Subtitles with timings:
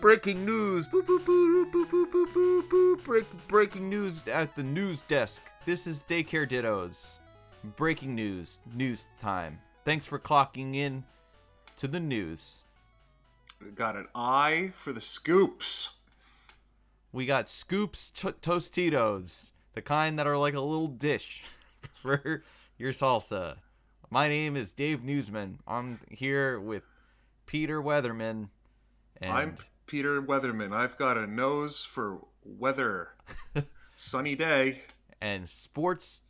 [0.00, 0.86] breaking news
[3.04, 7.18] break breaking news at the news desk this is daycare dittos
[7.76, 11.02] breaking news news time thanks for clocking in
[11.76, 12.64] to the news
[13.64, 15.90] we got an eye for the scoops
[17.12, 21.44] we got scoops to- tostitos the kind that are like a little dish
[22.02, 22.42] for
[22.76, 23.56] your salsa
[24.10, 26.82] my name is dave newsman i'm here with
[27.46, 28.48] peter weatherman
[29.22, 30.72] and I'm Peter Weatherman.
[30.74, 33.10] I've got a nose for weather.
[33.96, 34.82] Sunny day.
[35.20, 36.22] and Sports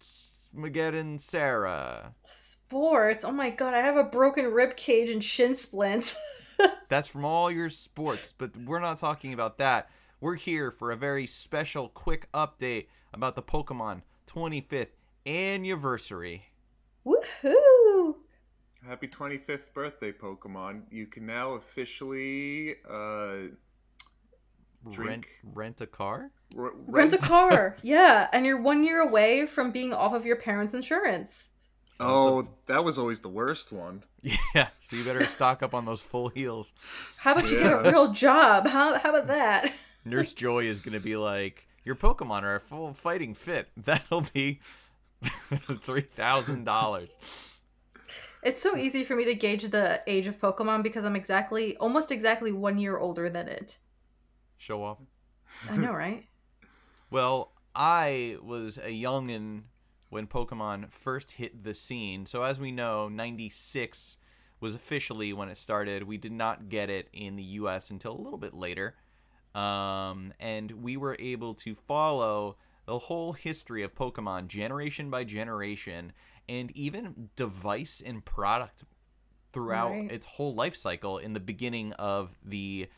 [0.54, 2.14] Mageddon Sarah.
[2.24, 3.24] Sports.
[3.24, 6.20] Oh my god, I have a broken rib cage and shin splints.
[6.90, 9.88] That's from all your sports, but we're not talking about that.
[10.20, 14.88] We're here for a very special quick update about the Pokemon 25th
[15.26, 16.44] anniversary.
[17.06, 17.54] Woohoo!
[18.86, 20.82] Happy 25th birthday, Pokemon.
[20.90, 23.48] You can now officially uh,
[24.84, 25.28] Rent Drink.
[25.44, 26.32] rent a car?
[26.58, 27.76] r- Rent a car.
[27.82, 31.50] yeah, and you're one year away from being off of your parents' insurance.
[32.00, 34.02] Oh, that was always the worst one.
[34.54, 36.72] Yeah, so you better stock up on those full heals.
[37.16, 38.66] How about you get a real job?
[38.66, 39.72] How, how about that?
[40.04, 43.68] Nurse Joy is going to be like, Your Pokemon are full fighting fit.
[43.76, 44.60] That'll be
[45.24, 47.51] $3,000.
[48.42, 52.10] It's so easy for me to gauge the age of Pokemon because I'm exactly, almost
[52.10, 53.78] exactly one year older than it.
[54.56, 54.98] Show off.
[55.68, 56.26] I know, right?
[57.10, 59.64] Well, I was a youngin'
[60.08, 62.24] when Pokemon first hit the scene.
[62.24, 64.16] So as we know, 96
[64.60, 66.04] was officially when it started.
[66.04, 68.94] We did not get it in the US until a little bit later.
[69.54, 72.56] Um, and we were able to follow
[72.86, 76.12] the whole history of Pokemon generation by generation
[76.48, 78.84] and even device and product
[79.52, 80.10] throughout Right.
[80.10, 82.88] its whole life cycle in the beginning of the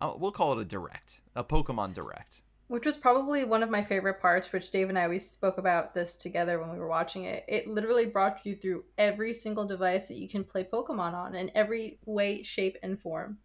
[0.00, 2.42] uh, we'll call it a direct, a Pokemon direct.
[2.68, 5.92] Which was probably one of my favorite parts, which Dave and I always spoke about
[5.92, 7.44] this together when we were watching it.
[7.48, 11.50] It literally brought you through every single device that you can play Pokemon on in
[11.54, 13.38] every way, shape, and form.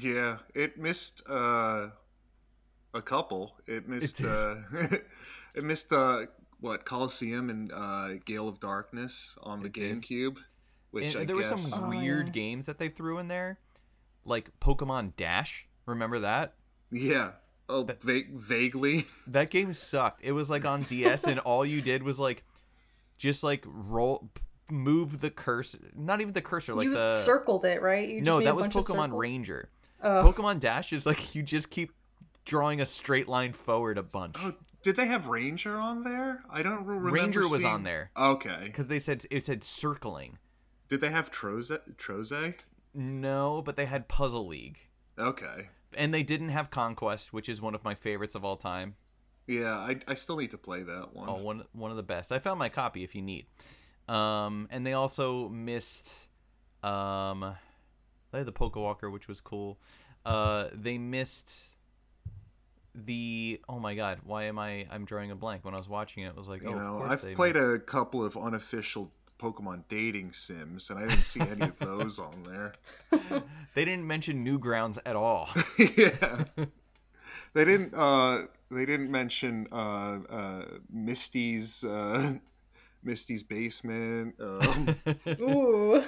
[0.00, 1.90] Yeah, it missed uh,
[2.94, 3.56] a couple.
[3.66, 4.26] It missed did.
[4.26, 4.56] uh,
[5.54, 6.22] it missed uh,
[6.64, 10.02] what Colosseum and uh, Gale of Darkness on the It did.
[10.02, 10.36] GameCube,
[10.92, 12.32] which and I there were guess some Oh, weird yeah.
[12.32, 13.58] games that they threw in there,
[14.24, 15.66] like Pokemon Dash.
[15.86, 16.54] Remember that?
[16.90, 17.32] yeah.
[17.68, 19.06] Oh, That- va- vaguely.
[19.26, 20.22] That game sucked.
[20.22, 22.44] It was like on DS, and all you did was like,
[23.18, 24.30] just like roll,
[24.70, 25.78] move the cursor.
[25.94, 27.20] Not even the cursor, like you the.
[27.22, 28.08] circled it, right?
[28.08, 29.18] You just no, that was Pokemon.
[29.18, 29.68] Ranger.
[30.02, 31.92] Oh, Pokemon Dash is like you just keep
[32.44, 34.36] drawing a straight line forward a bunch.
[34.40, 34.52] Oh,
[34.84, 36.44] did they have Ranger on there?
[36.48, 37.10] I don't remember.
[37.10, 38.60] Ranger was on there Okay.
[38.66, 40.38] because they said it said circling.
[40.88, 41.80] Did they have Trozei?
[41.96, 42.54] Trozei?
[42.94, 44.78] No, but they had Puzzle League,
[45.18, 45.68] Okay.
[45.96, 48.94] and they didn't have Conquest, which is one of my favorites of all time.
[49.48, 51.28] Yeah, I, I still need to play that one.
[51.28, 52.30] Oh, one one of the best.
[52.30, 53.46] I found my copy if you need.
[54.08, 56.28] Um, and they also missed,
[56.82, 57.54] um,
[58.30, 59.80] they had the Pokewalker, which was cool.
[60.26, 61.76] Uh, they missed
[62.94, 66.22] the oh my god, why am I I'm drawing a blank when I was watching
[66.22, 66.28] it?
[66.28, 67.74] It was like, you oh, know, of I've they played missed.
[67.74, 69.10] a couple of unofficial
[69.40, 72.74] Pokemon dating sims, and I didn't see any of those on there.
[73.74, 75.50] They didn't mention Newgrounds at all.
[75.96, 76.44] yeah.
[77.54, 77.94] They didn't.
[77.94, 82.34] Uh, they didn't mention uh, uh, Misty's uh,
[83.02, 84.34] Misty's basement.
[84.40, 84.96] Um,
[85.40, 86.04] ooh.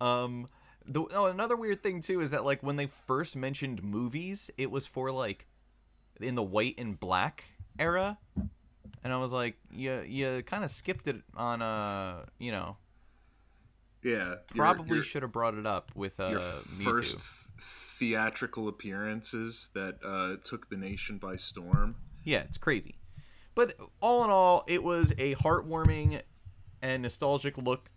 [0.00, 0.48] Um,
[0.86, 4.70] the oh, another weird thing too is that like when they first mentioned movies, it
[4.70, 5.46] was for like
[6.20, 7.44] in the white and black
[7.78, 8.18] era,
[9.04, 12.76] and I was like, you you kind of skipped it on a you know
[14.02, 17.24] yeah, probably should have brought it up with uh your first th-
[17.60, 21.94] theatrical appearances that uh, took the nation by storm.
[22.24, 22.96] Yeah, it's crazy,
[23.54, 26.22] but all in all, it was a heartwarming
[26.82, 27.90] and nostalgic look.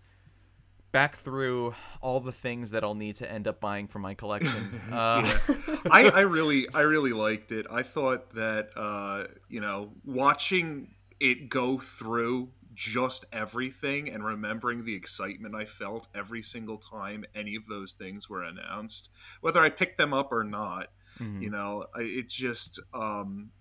[0.95, 4.81] Back through all the things that I'll need to end up buying for my collection.
[4.91, 5.75] Uh, Yeah.
[5.91, 7.65] I, I really I really liked it.
[7.69, 14.95] I thought that uh, you know watching it go through just everything and remembering the
[14.95, 19.09] excitement I felt every single time any of those things were announced,
[19.41, 20.87] whether I picked them up or not.
[21.19, 21.41] mhm.
[21.41, 23.51] You know, I, it just um,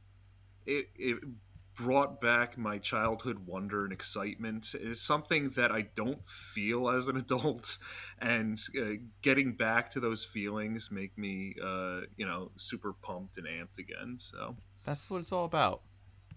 [0.66, 1.18] it it
[1.74, 4.74] brought back my childhood wonder and excitement.
[4.80, 7.78] It's something that I don't feel as an adult,
[8.20, 13.46] and uh, getting back to those feelings make me, uh, you know, super pumped and
[13.46, 14.16] amped again.
[14.18, 15.82] So That's what it's all about.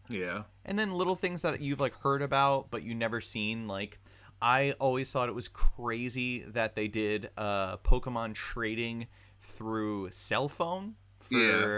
[0.09, 3.99] yeah, And then little things that you've like heard about but you never seen, like
[4.41, 9.07] I always thought it was crazy that they did uh, Pokemon trading
[9.39, 11.35] through cell phone for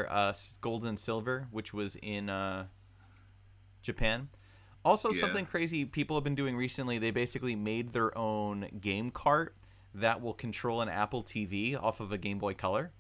[0.09, 0.13] Yeah.
[0.13, 2.65] uh, Gold and Silver, which was in uh,
[3.81, 4.29] Japan.
[4.85, 5.19] Also, Yeah.
[5.19, 9.55] something crazy people have been doing recently, they basically made their own game cart
[9.93, 12.91] that will control an Apple TV off of a Game Boy Color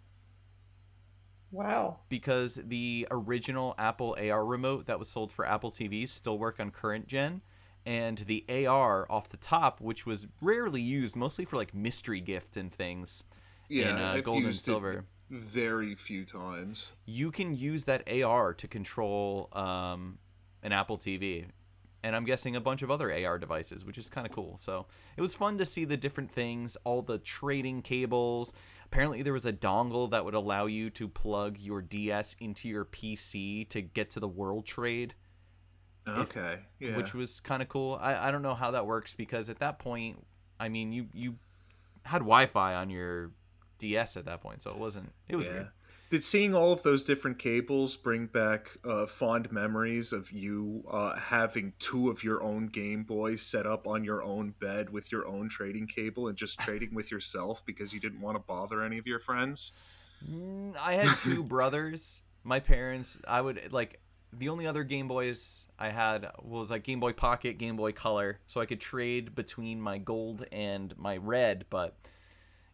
[1.51, 1.99] Wow.
[2.09, 6.69] because the original Apple IR remote that was sold for Apple TVs still work on
[6.69, 7.41] current gen
[7.85, 12.55] and the IR off the top which was rarely used mostly for like mystery gift
[12.57, 13.23] and things
[13.67, 16.91] Yeah, in uh, gold and used silver very few times.
[17.05, 20.19] you can use that IR to control um,
[20.63, 21.45] an Apple TV
[22.03, 24.57] and I'm guessing a bunch of other IR devices, which is kind of cool.
[24.57, 24.85] So
[25.17, 28.53] it was fun to see the different things, all the trading cables.
[28.85, 32.85] Apparently, there was a dongle that would allow you to plug your DS into your
[32.85, 35.13] PC to get to the world trade,
[36.07, 36.95] If- Okay, yeah.
[36.95, 37.99] which was kind of cool.
[38.01, 40.25] I, I don't know how that works because at that point,
[40.59, 41.35] I mean, you you
[42.03, 43.31] had Wi-Fi on your
[43.77, 45.11] DS at that point, so it wasn't.
[45.27, 45.53] It was yeah.
[45.53, 45.67] weird.
[46.09, 51.15] Did seeing all of those different cables bring back uh, fond memories of you uh,
[51.15, 55.27] having two of your own Game Boys set up on your own bed with your
[55.27, 58.97] own trading cable and just trading with yourself because you didn't want to bother any
[58.97, 59.71] of your friends?
[60.27, 62.23] Mm, I had two brothers.
[62.43, 63.99] My parents, I would like
[64.33, 68.39] the only other Game Boys I had was like Game Boy Pocket, Game Boy Color,
[68.47, 71.65] so I could trade between my gold and my red.
[71.69, 71.95] But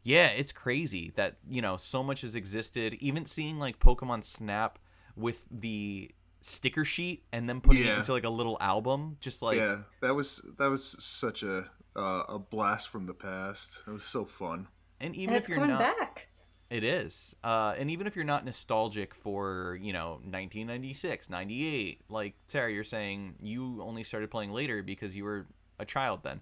[0.05, 2.93] yeah, it's crazy that you know so much has existed.
[3.01, 4.79] Even seeing like Pokemon Snap
[5.17, 6.11] with the
[6.41, 10.13] sticker sheet and then putting it into like a little album, just like yeah, that
[10.13, 13.81] was that was such a uh, a blast from the past.
[13.87, 14.67] It was so fun.
[15.01, 16.27] and even And if you're coming not back.
[16.69, 17.35] It is.
[17.43, 22.83] Uh, and even if you're not nostalgic for, you know, 1996, 98, like Sarah, you're
[22.83, 25.45] saying you only started playing later because you were
[25.77, 26.41] a child then.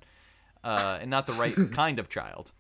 [0.63, 2.53] Uh, and not the right kind of child.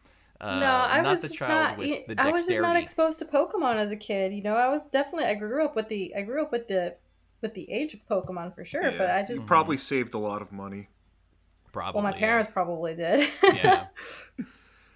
[0.43, 1.77] Uh, no, I not was the just child not.
[1.77, 4.33] with y- the I was just not exposed to Pokemon as a kid.
[4.33, 5.25] You know, I was definitely.
[5.25, 6.13] I grew up with the.
[6.15, 6.95] I grew up with the,
[7.41, 8.83] with the age of Pokemon for sure.
[8.83, 9.47] But Yeah, I you just.
[9.47, 10.89] probably saved a lot of money.
[11.71, 12.01] Probably.
[12.01, 12.19] Well, my yeah.
[12.25, 13.29] parents probably did.
[13.43, 13.87] yeah.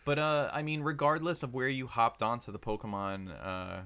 [0.05, 3.79] But uh, I mean, regardless of where you hopped onto the Pokemon uh,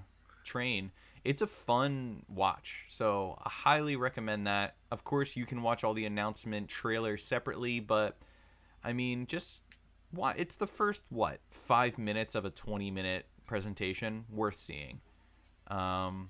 [0.43, 0.91] train,
[1.23, 2.85] it's a fun watch.
[2.89, 4.75] So I highly recommend that.
[4.91, 8.17] Of course, you can watch all the announcement trailers separately, but
[8.83, 9.61] I mean, just
[10.11, 10.33] why?
[10.37, 15.01] It's the first what five minutes of a twenty-minute presentation worth seeing.
[15.67, 16.29] Um,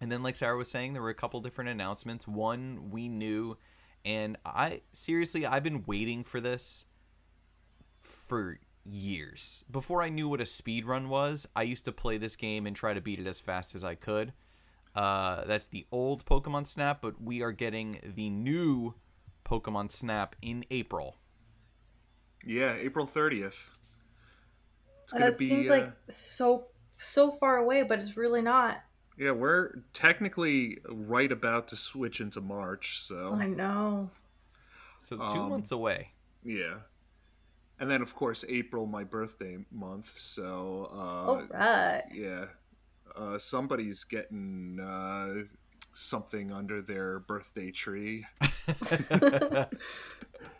[0.00, 2.28] and then, like Sarah was saying, there were a couple different announcements.
[2.28, 3.56] One we knew,
[4.04, 6.86] and I seriously, I've been waiting for this
[8.00, 9.64] for years.
[9.70, 12.74] Before I knew what a speed run was, I used to play this game and
[12.74, 14.32] try to beat it as fast as I could.
[14.94, 18.94] Uh, that's the old Pokemon Snap, but we are getting the new
[19.44, 21.16] Pokemon Snap in April.
[22.44, 23.70] Yeah, April thirtieth.
[25.04, 25.48] It's gonna that be.
[25.48, 28.78] seems uh, like so so far away, but it's really not.
[29.16, 34.10] Yeah, we're technically right about to switch into March, so I know.
[34.96, 36.12] So two Um, months away.
[36.44, 36.80] yeah.
[37.80, 42.04] And then of course April, my birthday month, so uh All right.
[42.10, 42.46] yeah.
[43.16, 45.44] Uh somebody's getting uh
[45.94, 48.26] something under their birthday tree.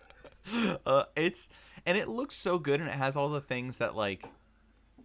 [0.86, 1.50] uh, it's
[1.86, 4.24] and it looks so good and it has all the things that like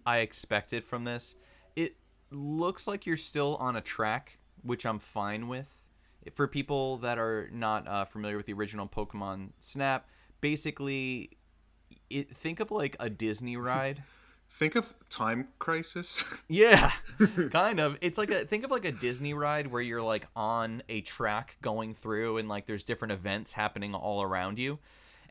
[0.06, 1.36] I expected from this.
[1.76, 1.96] It
[2.32, 5.90] looks like you're still on a track, which I'm fine with.
[6.36, 10.08] For people that are not uh, familiar with the original Pokemon Snap,
[10.40, 11.32] basically,
[12.10, 14.04] it think of like a Disney ride.
[14.50, 16.24] Think of Time Crisis.
[16.48, 16.92] Yeah,
[17.50, 17.98] kind of.
[18.02, 21.58] It's like a think of like a Disney ride where you're like on a track
[21.62, 24.78] going through and like there's different events happening all around you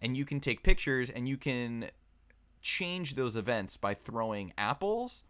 [0.02, 1.88] and you can take pictures and you can
[2.60, 5.24] change those events by throwing apples,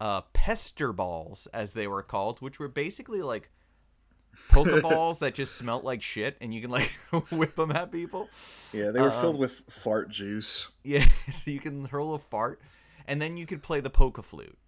[0.00, 3.50] uh pester balls as they were called, which were basically like
[4.50, 6.90] pokeballs that just smelt like shit and you can like
[7.30, 8.28] whip them at people.
[8.72, 10.68] yeah, they were Uh, filled with fart juice.
[10.84, 12.60] Yeah, so you can hurl a fart
[13.08, 14.58] and then you could play the poke flute.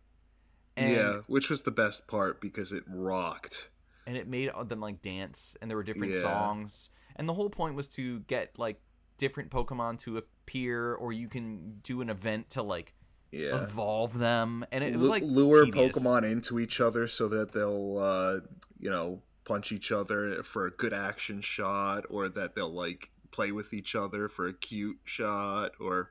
[0.77, 3.71] And yeah, which was the best part because it rocked.
[4.07, 6.21] and it made them like dance and there were different Yeah.
[6.23, 8.81] songs and the whole point was to get like
[9.19, 12.95] different pokemon to appear or you can do an event to like
[13.31, 13.63] Yeah.
[13.63, 15.99] evolve them and it, it was like lure tedious.
[15.99, 18.39] Pokemon into each other so that they'll, uh,
[18.79, 23.51] you know, punch each other for a good action shot, or that they'll like play
[23.53, 26.11] with each other for a cute shot, or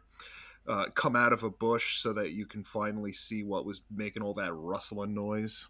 [0.67, 4.21] uh, come out of a bush so that you can finally see what was making
[4.23, 5.67] all that rustling noise.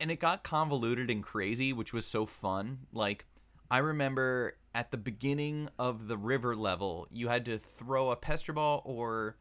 [0.00, 3.26] and it got convoluted and crazy which was so fun like
[3.70, 8.52] i remember at the beginning of the river level, you had to throw a pester
[8.52, 9.36] ball or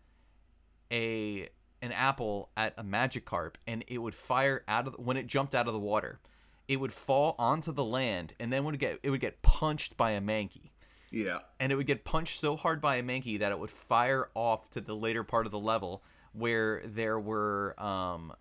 [0.91, 1.49] a
[1.81, 5.53] an apple at a Magikarp, and it would fire out of the, when it jumped
[5.53, 6.19] out of the water.
[6.67, 10.11] It would fall onto the land, and then would get it would get punched by
[10.11, 10.69] a Mankey
[11.11, 11.39] Yeah.
[11.59, 14.69] and it would get punched so hard by a Mankey that it would fire off
[14.71, 18.33] to the later part of the level where there were, um,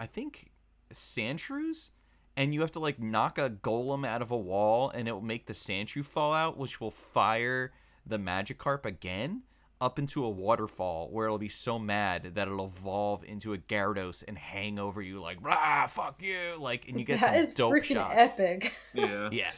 [0.00, 0.50] I think,
[0.92, 1.90] Sandshrews,
[2.36, 5.20] and you have to like knock a golem out of a wall, and it will
[5.20, 7.72] make the Sandshrew fall out, which will fire
[8.06, 9.42] the Magikarp again
[9.80, 14.24] up into a waterfall where it'll be so mad that it'll evolve into a Gyarados
[14.26, 17.52] and hang over you like, "Rah, fuck you!" Like, and you get that some is
[17.54, 18.40] dope freaking shots.
[18.40, 18.72] epic.
[18.94, 19.28] Yeah.
[19.32, 19.50] Yeah.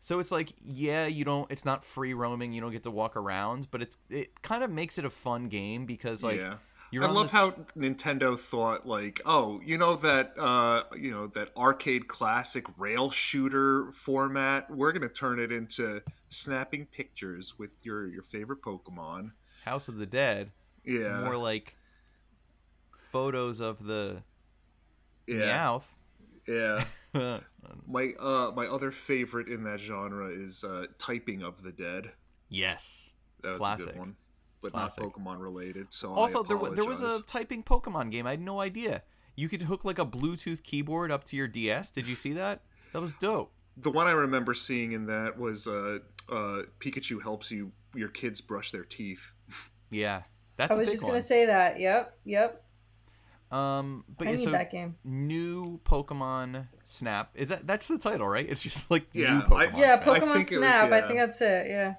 [0.00, 1.50] So it's like, yeah, you don't.
[1.50, 2.52] It's not free roaming.
[2.52, 5.48] You don't get to walk around, but it's it kind of makes it a fun
[5.48, 6.54] game because like yeah.
[6.90, 11.26] You're I love this- how Nintendo thought like, oh, you know that uh, you know
[11.28, 14.70] that arcade classic rail shooter format.
[14.70, 19.32] We're gonna turn it into snapping pictures with your your favorite Pokemon.
[19.64, 20.50] House of the Dead
[20.84, 21.74] Yeah, more like
[22.96, 24.22] photos of the
[25.26, 25.92] yeah, Meowth.
[26.46, 26.84] yeah.
[27.86, 32.12] My uh, my other favorite in that genre is uh, Typing of the Dead.
[32.48, 33.12] yes.
[33.42, 33.86] That was a Classic.
[33.92, 34.16] good one,
[34.62, 35.02] but Classic.
[35.02, 35.86] not Pokemon related.
[35.90, 38.26] So Also, I there there was a typing Pokemon game.
[38.26, 39.02] I had no idea.
[39.36, 41.90] You could hook like a Bluetooth keyboard up to your DS.
[41.90, 42.60] Did you see that?
[42.92, 43.52] That was dope.
[43.76, 45.98] the one I remember seeing in that was uh,
[46.30, 49.32] uh, Pikachu helps you your kids brush their teeth.
[49.90, 50.22] Yeah,
[50.58, 51.12] that's I was big just one.
[51.12, 51.80] gonna say that.
[51.80, 52.62] Yep, yep.
[53.50, 54.96] um, but I yeah, need so that game.
[55.02, 58.46] new Pokemon Snap is that that's the title, right?
[58.46, 60.08] It's just like Yeah, new I- Pokemon Yeah, Snap.
[60.08, 60.92] I Pokemon think it was- Snap.
[60.92, 61.66] I think that's it.
[61.68, 61.94] Yeah.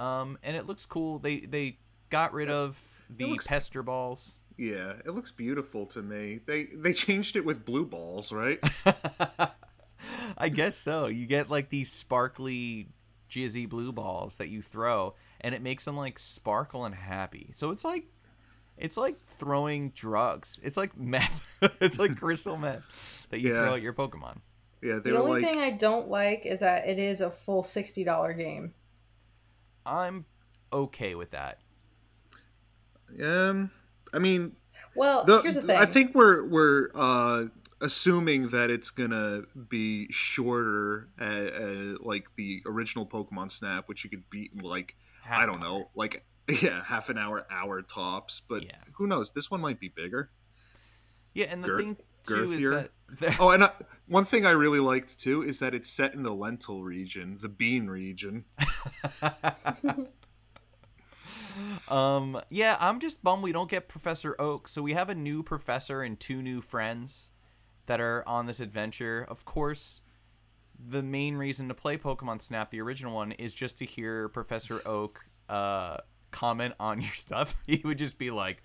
[0.00, 1.18] Um, and it looks cool.
[1.18, 1.78] They they
[2.08, 4.38] got rid of the looks- pester balls.
[4.56, 6.40] Yeah, it looks beautiful to me.
[6.46, 8.58] They they changed it with blue balls, right?
[10.38, 11.06] I guess so.
[11.06, 12.88] You get like these sparkly,
[13.30, 17.50] jizzy blue balls that you throw, and it makes them like sparkle and happy.
[17.52, 18.04] So it's like,
[18.78, 20.58] it's like throwing drugs.
[20.62, 21.58] It's like meth.
[21.80, 23.62] it's like crystal meth that you Yeah.
[23.64, 24.38] throw at your Pokemon.
[24.82, 28.02] Yeah, The only like, thing I don't like is that it is a full sixty
[28.04, 28.72] dollar game.
[29.86, 30.24] I'm
[30.72, 31.58] okay with that.
[33.22, 33.70] um,
[34.12, 34.56] I mean,
[34.94, 35.76] Well, the, here's the thing.
[35.76, 37.46] I think we're we're uh,
[37.80, 44.10] assuming that it's gonna be shorter, uh, uh, like the original Pokemon Snap, which you
[44.10, 45.78] could beat in like Half I don't hour.
[45.80, 46.24] know, like
[46.62, 48.40] yeah, half an hour, hour tops.
[48.40, 48.76] But Yeah.
[48.94, 49.32] who knows?
[49.32, 50.30] This one might be bigger.
[51.34, 52.70] Yeah, and the Girth- thing too is girthier?
[52.72, 52.90] that.
[53.20, 53.70] that Oh, and uh,
[54.06, 57.48] one thing I really liked too is that it's set in the Lental region, the
[57.48, 58.44] bean region.
[61.88, 65.42] um yeah i'm just bummed we don't get professor oak so we have a new
[65.42, 67.32] professor and two new friends
[67.86, 70.00] that are on this adventure of course
[70.88, 74.80] the main reason to play pokemon snap the original one is just to hear professor
[74.86, 75.96] oak uh
[76.30, 78.62] comment on your stuff he would just be like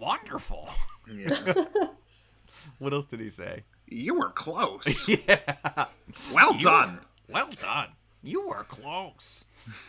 [0.00, 0.68] wonderful
[1.10, 1.54] Yeah,
[2.78, 5.08] what else did he say you were close.
[5.26, 5.86] yeah
[6.32, 7.00] Well You- done.
[7.28, 7.88] well done
[8.22, 9.44] you were close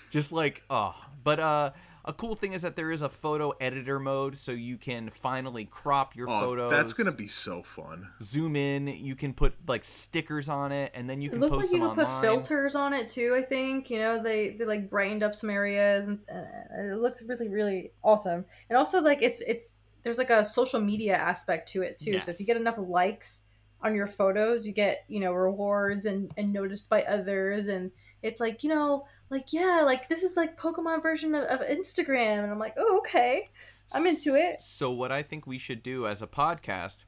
[0.09, 1.71] just like oh but uh
[2.05, 5.65] a cool thing is that there is a photo editor mode so you can finally
[5.65, 8.07] crop your Oh, photos that's gonna be so fun.
[8.21, 11.71] zoom in you can put like stickers on it and then you can looked post
[11.74, 13.36] like you them could online put filters on it too.
[13.38, 17.21] I think you know they they like brightened up some areas and uh, it looks
[17.24, 18.45] really really awesome.
[18.69, 19.71] And also like it's it's
[20.09, 22.19] there's like a social media aspect to it too.
[22.19, 23.43] So if you get enough likes
[23.79, 27.67] on your photos, you get you know rewards and and noticed by others.
[27.67, 27.91] And
[28.23, 32.43] it's like you know like yeah like this is like Pokemon version of, of Instagram.
[32.43, 33.49] And I'm like oh okay.
[33.93, 34.59] I'm into it.
[34.59, 37.05] so what i think we should do as a podcast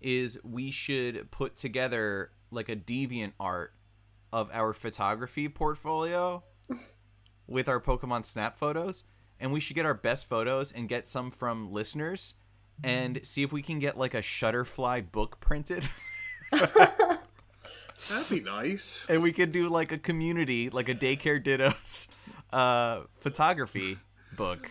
[0.00, 3.72] is we should put together like a deviant art
[4.32, 6.42] of our photography portfolio
[7.46, 9.04] with our pokemon snap photos
[9.40, 12.34] and we should get our best photos and get some from listeners
[12.84, 15.88] and see if we can get like a shutterfly book printed
[18.10, 19.06] That'd be nice.
[19.08, 22.08] and we could do like a community like a daycare dittos
[22.52, 23.98] uh photography
[24.36, 24.70] book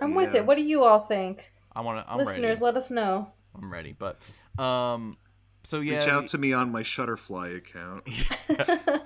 [0.00, 0.40] I'm with Yeah.
[0.40, 0.46] it.
[0.46, 2.58] What do you all think, i want to i'm listeners?
[2.58, 3.32] ready Let us know.
[3.60, 4.18] i'm ready but
[4.58, 5.16] um
[5.64, 8.08] so yeah Reach out we- to me on my Shutterfly account.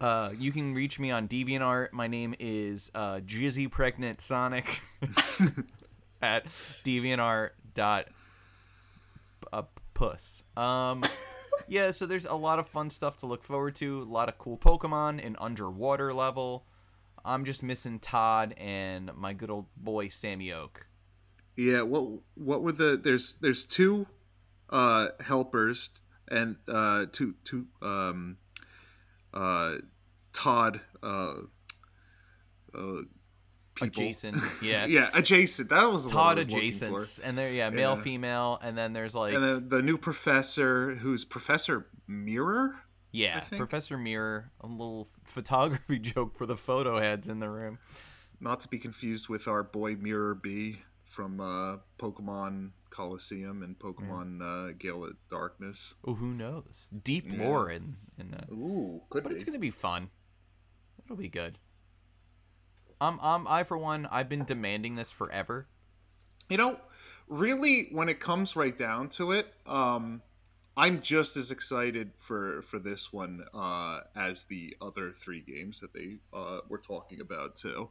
[0.00, 1.92] uh you can reach me on deviantart.
[1.92, 4.80] My name is uh jizzy pregnant sonic
[6.22, 6.46] at
[6.84, 8.08] deviantart dot
[9.52, 9.62] uh,
[9.94, 10.42] puss.
[10.56, 11.02] Um
[11.68, 14.02] yeah so there's a lot of fun stuff to look forward to.
[14.02, 16.66] A lot of cool pokemon in underwater level.
[17.24, 20.86] I'm just missing todd and my good old boy sammy oak.
[21.56, 24.06] Yeah, what what were the there's there's two
[24.70, 25.90] uh helpers
[26.28, 28.38] and uh two two um
[29.34, 29.74] uh,
[30.32, 31.34] Todd uh,
[32.74, 33.02] uh,
[33.74, 33.86] people.
[34.04, 34.86] Adjacent, yeah.
[34.86, 35.68] yeah, adjacent.
[35.70, 36.86] That was the word I Todd was looking for.
[36.86, 38.02] adjacents, and there, yeah, male, Yeah.
[38.02, 42.76] female, and then there's like, And then the new professor, who's Professor Mirror.
[43.12, 43.40] yeah.
[43.40, 47.78] Professor Mirror, a little photography joke for the photo heads in the room.
[48.40, 54.40] not to be confused with our boy Miror B from uh, Pokemon Colosseum and Pokemon
[54.40, 55.94] uh, Gale of Darkness.
[56.06, 56.90] Oh, who knows?
[57.02, 57.42] Deep Yeah.
[57.42, 60.10] lore in in that, Ooh, could but it's gonna be fun.
[61.04, 61.58] It'll be good.
[63.00, 65.66] Um, um, I for one, I've been demanding this forever.
[66.48, 66.78] You know,
[67.26, 70.22] really, when it comes right down to it, um,
[70.76, 75.92] I'm just as excited for for this one uh, as the other three games that
[75.92, 77.90] they uh, were talking about too.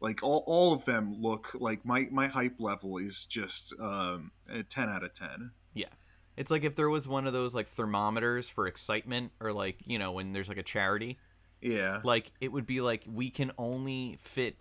[0.00, 4.62] Like all, all of them look like my my hype level is just um, a
[4.62, 5.52] ten out of ten.
[5.72, 5.86] Yeah.
[6.36, 9.98] It's like if there was one of those like thermometers for excitement or like, you
[9.98, 11.18] know, when there's like a charity,
[11.60, 14.56] Yeah, like it would be like we can only fit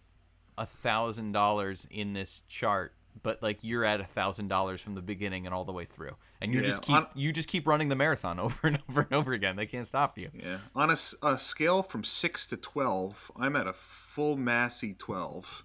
[0.58, 5.02] a thousand dollars in this chart, but like you're at a thousand dollars from the
[5.02, 6.16] beginning and all the way through.
[6.42, 9.02] And you Yeah, just keep on- you just keep running the marathon over and over
[9.02, 9.56] and over again.
[9.56, 10.30] They can't stop you.
[10.34, 10.58] yeah.
[10.76, 15.64] On a scale from six to twelve, I'm at a full massy twelve.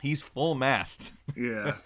[0.00, 1.12] He's full mast.
[1.36, 1.76] Yeah.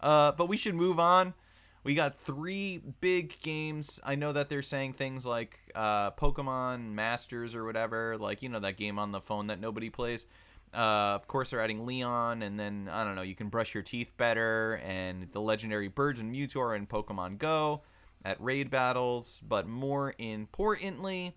[0.00, 1.34] Uh, but we should move on.
[1.82, 4.00] We got three big games.
[4.04, 8.58] I know that they're saying things like uh, Pokemon Masters or whatever, like you know
[8.60, 10.26] that game on the phone that nobody plays.
[10.74, 13.22] Uh, of course, they're adding Leon, and then I don't know.
[13.22, 17.82] You can brush your teeth better, and the legendary birds and Mewtwo in Pokemon Go
[18.24, 19.42] at raid battles.
[19.46, 21.36] But more importantly,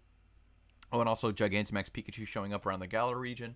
[0.91, 3.55] oh, and also Gigantamax Pikachu showing up around the Galar region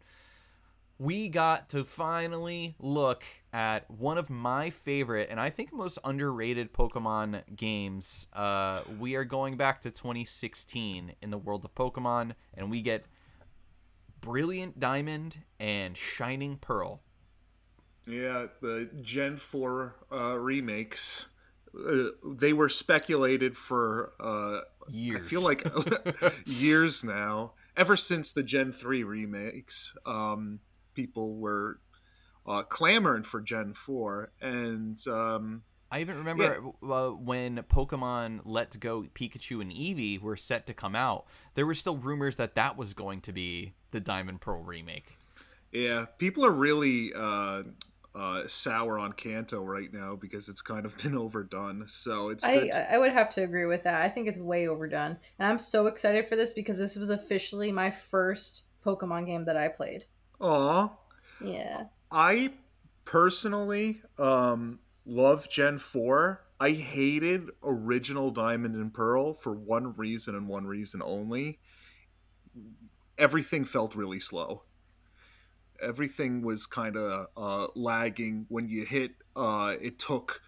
[1.00, 6.72] we got to finally look at one of my favorite and I think most underrated
[6.72, 8.27] Pokemon games.
[8.32, 13.06] Uh, we are going back to 2016 in the world of Pokemon, and we get
[14.24, 17.01] Brilliant Diamond and Shining Pearl.
[18.08, 21.25] Yeah, the Gen 4 uh, remakes.
[21.75, 25.26] Uh, they were speculated for uh, Years.
[25.26, 25.65] I feel like
[26.45, 27.54] years now.
[27.76, 30.60] Ever since the Gen 3 remakes, um,
[30.93, 31.80] people were
[32.45, 34.32] uh, clamoring for Gen 4.
[34.41, 40.67] And um, I even remember uh, when Pokemon Let's Go Pikachu and Eevee were set
[40.67, 41.26] to come out.
[41.56, 45.17] There were still rumors that that was going to be the Diamond Pearl remake.
[45.71, 47.63] yeah, people are really uh,
[48.13, 51.86] uh, sour on Kanto right now because it's kind of been overdone.
[51.88, 52.71] So it's I good.
[52.71, 54.01] I would have to agree with that.
[54.01, 57.71] I think it's way overdone, and I'm so excited for this because this was officially
[57.71, 60.06] my first Pokemon game that I played.
[60.41, 60.89] Aw.
[61.39, 62.51] Yeah, I
[63.06, 66.41] personally um, love Gen 4.
[66.60, 71.60] I hated original Diamond and Pearl for one reason and one reason only.
[73.17, 74.63] Everything felt really slow.
[75.82, 78.45] Everything was kind of uh, lagging.
[78.49, 80.41] When you hit, uh, it took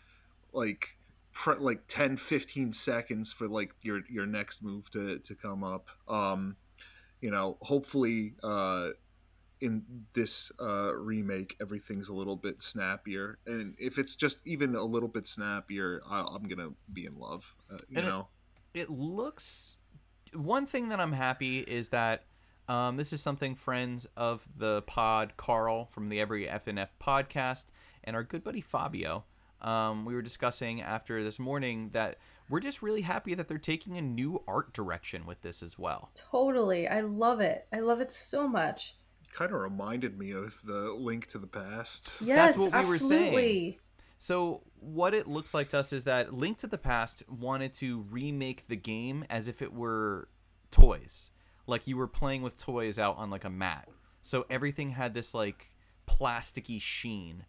[0.53, 0.95] like
[1.33, 5.89] pr- like 10 15 seconds for like your your next move to to come up
[6.07, 6.55] um
[7.19, 8.89] you know hopefully uh
[9.61, 14.83] in this uh, remake, everything's a little bit snappier, and if it's just even a
[14.83, 17.55] little bit snappier, I- I'm gonna be in love.
[17.71, 18.27] Uh, you And it- know,
[18.73, 19.77] it looks
[20.33, 22.25] one thing that i'm happy is that
[22.67, 27.65] um, this is something friends of the pod carl from the every fnf podcast
[28.03, 29.23] and our good buddy fabio
[29.61, 32.17] um, we were discussing after this morning that
[32.49, 36.11] we're just really happy that they're taking a new art direction with this as well
[36.13, 36.87] totally.
[36.87, 37.67] I love it.
[37.73, 38.95] I love it so much.
[39.33, 42.13] kind of reminded me of the Link to the Past.
[42.21, 43.23] Yes, what we were saying.
[43.23, 43.79] absolutely.
[44.17, 48.05] So what it looks like to us is that Link to the Past wanted to
[48.09, 50.29] remake the game as if it were
[50.71, 51.31] toys.
[51.67, 53.87] Like you were playing with toys out on like a mat.
[54.21, 55.71] So everything had this like
[56.07, 57.45] plasticky sheen.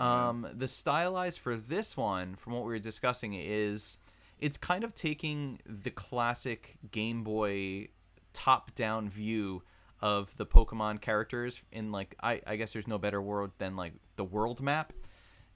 [0.00, 3.98] Um the stylized for this one from what we were discussing is
[4.38, 7.88] it's kind of taking the classic Game Boy
[8.34, 9.62] top-down view
[10.02, 13.94] of the Pokemon characters in like I, I guess there's no better word than like
[14.16, 14.92] the world map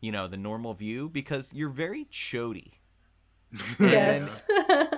[0.01, 2.73] you know the normal view because you're very chody
[3.79, 4.43] Yes.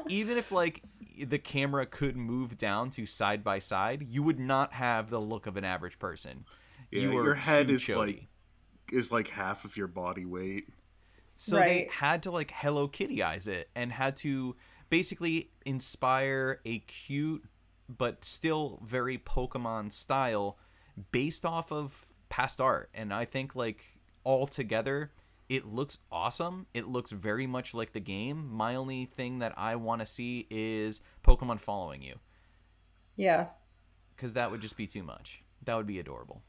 [0.09, 0.83] even if like
[1.27, 5.46] the camera could move down to side by side you would not have the look
[5.46, 6.44] of an average person
[6.90, 7.96] Yeah, you are your head is chody.
[7.96, 8.27] like
[8.92, 10.68] is like half of your body weight.
[11.37, 14.55] so they had to like hello kittyize it and had to
[14.90, 17.44] basically inspire a cute
[17.88, 20.59] but still very pokemon style
[21.11, 23.85] based off of past art and i think like
[24.25, 25.11] all together
[25.53, 29.77] it looks awesome it looks very much like the game my only thing that i
[29.77, 32.19] want to see is pokemon following you
[33.17, 33.47] yeah.
[34.17, 35.43] because that would just be too much.
[35.65, 36.43] That would be adorable.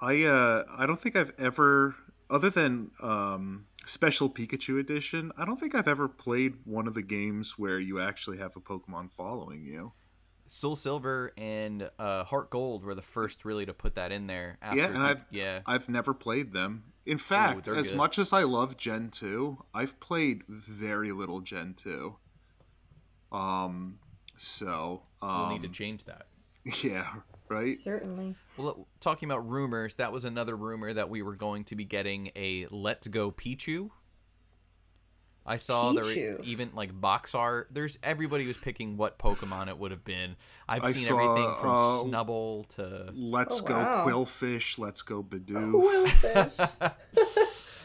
[0.00, 1.96] I uh I don't think I've ever
[2.28, 7.02] other than um Special Pikachu Edition, I don't think I've ever played one of the
[7.02, 9.92] games where you actually have a Pokemon following you.
[10.46, 14.58] Soul Silver and uh, Heart Gold were the first really to put that in there.
[14.62, 16.84] After yeah, and I've yeah I've never played them.
[17.04, 17.96] In fact, they're as good.
[17.96, 22.16] much as I love Gen 2, I've played very little Gen 2.
[23.32, 23.98] Um
[24.36, 26.26] so um we'll need to change that.
[26.82, 27.06] yeah,
[27.48, 27.78] right?
[27.78, 28.34] Certainly.
[28.56, 32.30] Well, talking about rumors, that was another rumor that we were going to be getting
[32.34, 33.90] a Let's Go Pichu.
[35.46, 37.68] I saw there were even like box art.
[37.70, 40.36] There's everybody was picking what Pokemon it would have been.
[40.68, 44.04] I've I seen saw, everything from uh, Snubbull to Let's Oh, go wow.
[44.06, 45.72] Qwilfish, let's go Bidoof.
[45.72, 46.94] Qwilfish.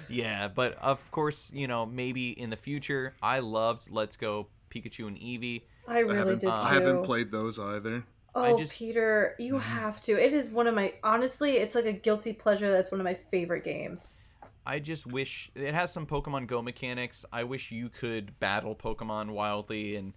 [0.09, 3.13] yeah, but of course, you know, maybe in the future.
[3.21, 5.61] I loved Let's Go Pikachu and Eevee.
[5.87, 6.51] I really haven't, did too.
[6.51, 8.03] I haven't played those either.
[8.33, 10.13] Oh, I just- Peter, you have to.
[10.13, 12.71] It is one of my honestly, it's like a guilty pleasure.
[12.71, 14.17] That's one of my favorite games.
[14.65, 17.25] I just wish it has some Pokemon Go mechanics.
[17.31, 20.13] I wish you could battle Pokemon wildly and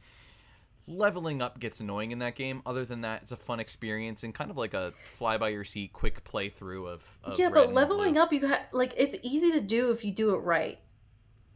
[0.87, 2.62] leveling up gets annoying in that game.
[2.66, 5.64] Other than that, it's a fun experience and kind of like a fly by your
[5.64, 8.22] seat quick playthrough of, of yeah, but leveling Blue.
[8.22, 10.78] up, you got like it's easy to do if you do it right.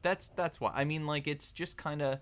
[0.02, 0.72] That's that's why.
[0.74, 2.18] I mean like it's just kind of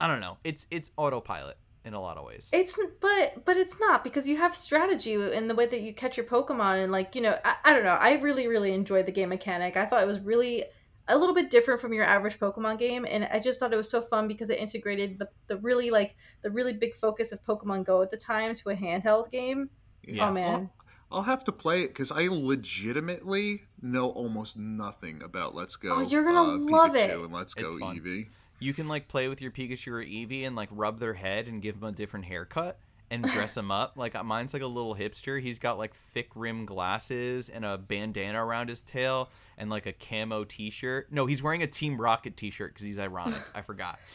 [0.00, 0.38] I don't know.
[0.42, 2.50] It's it's autopilot in a lot of ways.
[2.52, 6.16] It's but but it's not because you have strategy in the way that you catch
[6.16, 9.12] your Pokemon and like you know I, I don't know I really really enjoyed the
[9.12, 9.76] game mechanic.
[9.76, 10.64] I thought it was really
[11.08, 13.90] a little bit different from your average Pokemon game, and I just thought it was
[13.90, 17.84] so fun because it integrated the the really like the really big focus of Pokemon
[17.84, 19.70] Go at the time to a handheld game.
[20.04, 20.28] Yeah.
[20.28, 20.70] Oh man,
[21.10, 25.96] I'll, I'll have to play it because I legitimately know almost nothing about Let's Go.
[25.96, 27.10] Oh, you're gonna uh, love Pikachu it.
[27.10, 27.98] And Let's It's Go fun.
[27.98, 28.28] Eevee.
[28.62, 31.60] You can like play with your Pikachu or Eevee and like rub their head and
[31.60, 32.78] give them a different haircut
[33.10, 33.96] and dress them up.
[33.96, 35.40] Like uh, mine's like a little hipster.
[35.40, 39.92] He's got like thick rim glasses and a bandana around his tail and like a
[39.92, 41.12] camo T-shirt.
[41.12, 43.42] No, he's wearing a Team Rocket T-shirt because he's ironic.
[43.54, 43.98] I forgot.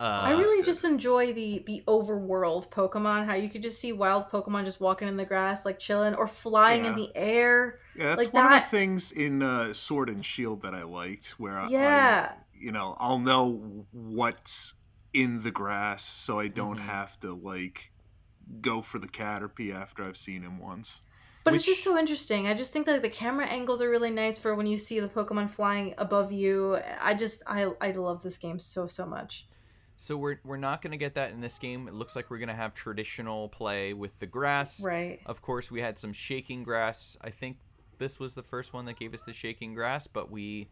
[0.00, 3.26] Uh, I really just enjoy the the overworld Pokemon.
[3.26, 6.26] How you could just see wild Pokemon just walking in the grass, like chilling or
[6.26, 7.78] flying in the air.
[7.94, 11.32] Yeah, that's Like one of the things in uh, Sword and Shield that I liked,
[11.38, 12.32] where I- Yeah.
[12.34, 14.74] I, you know, I'll know what's
[15.12, 16.86] in the grass, so I don't Mhm.
[16.86, 17.92] have to like
[18.60, 21.02] go for the Caterpie after I've seen him once.
[21.44, 22.46] But it's just so interesting.
[22.46, 25.08] I just think that the camera angles are really nice for when you see the
[25.08, 26.78] Pokemon flying above you.
[27.00, 29.48] I just I I love this game so so much.
[29.96, 31.88] So we're we're not gonna get that in this game.
[31.88, 34.84] It looks like we're gonna have traditional play with the grass.
[34.84, 35.20] Right.
[35.26, 37.16] Of course, we had some shaking grass.
[37.20, 37.58] I think
[37.98, 40.68] this was the first one that gave us the shaking grass, but we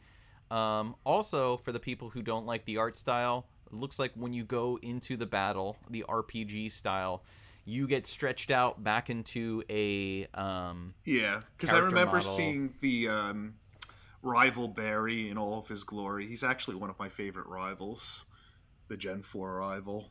[0.50, 4.32] um, also for the people who don't like the art style, it looks like when
[4.32, 7.22] you go into the battle, the RPG style,
[7.64, 12.30] you get stretched out back into a um, Yeah, because I remember model.
[12.30, 13.54] seeing the um,
[14.22, 16.26] rival Barry in all of his glory.
[16.26, 18.24] He's actually one of my favorite rivals,
[18.88, 20.10] the Gen Four rival.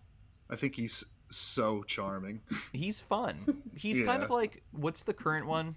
[0.49, 2.41] I think he's so charming.
[2.71, 3.63] he's fun.
[3.75, 5.75] He's kind of like what's the current one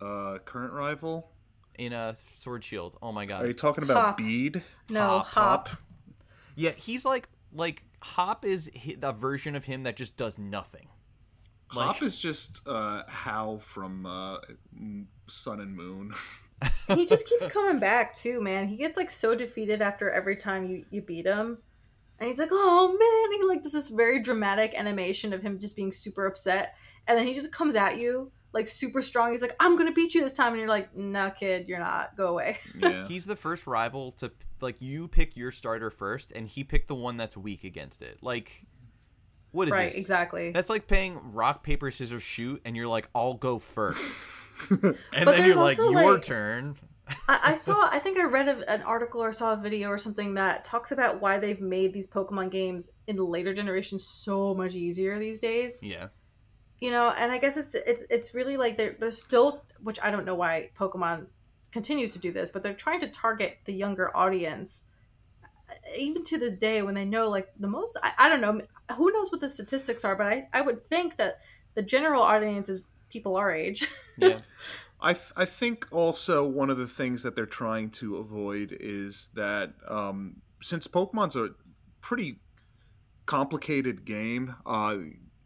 [0.00, 1.30] Uh, current rival?
[1.78, 2.96] In a Sword Shield?
[3.02, 3.44] Oh my god.
[3.44, 4.16] Are you talking about Hop.
[4.18, 4.62] Bede?
[4.88, 5.26] No, Hop.
[5.68, 5.68] hop.
[6.54, 10.88] Yeah, he's like like Hop is hi- the version of him that just does nothing.
[11.74, 14.38] Like- Hop is just uh, Hau from uh,
[15.28, 16.12] Sun and Moon.
[16.94, 18.68] he just keeps coming back too, man.
[18.68, 21.58] He gets like so defeated after every time you you beat him.
[22.20, 25.74] And he's like, "Oh man!" He like does this very dramatic animation of him just
[25.74, 26.76] being super upset,
[27.08, 29.32] and then he just comes at you like super strong.
[29.32, 32.16] He's like, "I'm gonna beat you this time," and you're like, "No, kid, you're not.
[32.16, 33.06] Go away." yeah.
[33.06, 36.94] He's the first rival to like you pick your starter first, and he picked the
[36.94, 38.18] one that's weak against it.
[38.22, 38.64] Like,
[39.50, 39.98] what is right, this?
[39.98, 40.52] exactly.
[40.52, 44.28] That's like playing rock paper scissors shoot, and you're like, "I'll go first.
[44.70, 44.80] and
[45.12, 46.76] But then you're like, also, "Your like- turn."
[47.28, 47.88] I, I saw.
[47.90, 50.90] I think I read a, an article or saw a video or something that talks
[50.92, 55.38] about why they've made these Pokemon games in the later generations so much easier these
[55.40, 55.80] days.
[55.82, 56.08] Yeah,
[56.84, 60.10] you know and i guess it's it's it's really like they're, they're still which i
[60.10, 61.24] don't know why pokemon
[61.72, 64.84] continues to do this but they're trying to target the younger audience
[65.96, 68.60] even to this day when they know like the most i, I don't know
[68.96, 71.40] who knows what the statistics are but I, I would think that
[71.74, 74.40] the general audience is people our age yeah.
[75.00, 79.28] I, th- I think also one of the things that they're trying to avoid is
[79.34, 81.50] that um, since Pokemon's a
[82.00, 82.40] pretty
[83.26, 84.96] complicated game, uh,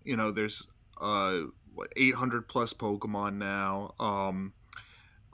[0.05, 0.69] you know, there's
[1.01, 1.41] uh,
[1.75, 3.95] what 800 plus Pokemon now.
[4.01, 4.53] Um,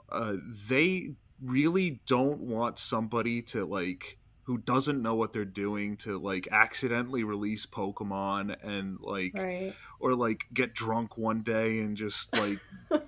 [0.09, 0.35] uh,
[0.69, 6.47] they really don't want somebody to like who doesn't know what they're doing to like
[6.51, 9.73] accidentally release Pokemon and like Right.
[9.99, 12.59] or like get drunk one day and just like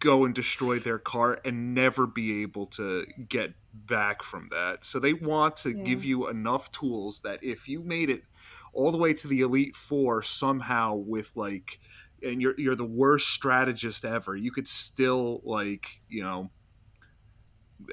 [0.00, 4.84] go and destroy their cart and never be able to get back from that.
[4.84, 5.84] So they want to Yeah.
[5.84, 8.24] give you enough tools that if you made it
[8.74, 11.80] all the way to the Elite Four somehow with like
[12.22, 16.50] and you're you're the worst strategist ever, you could still like, you know,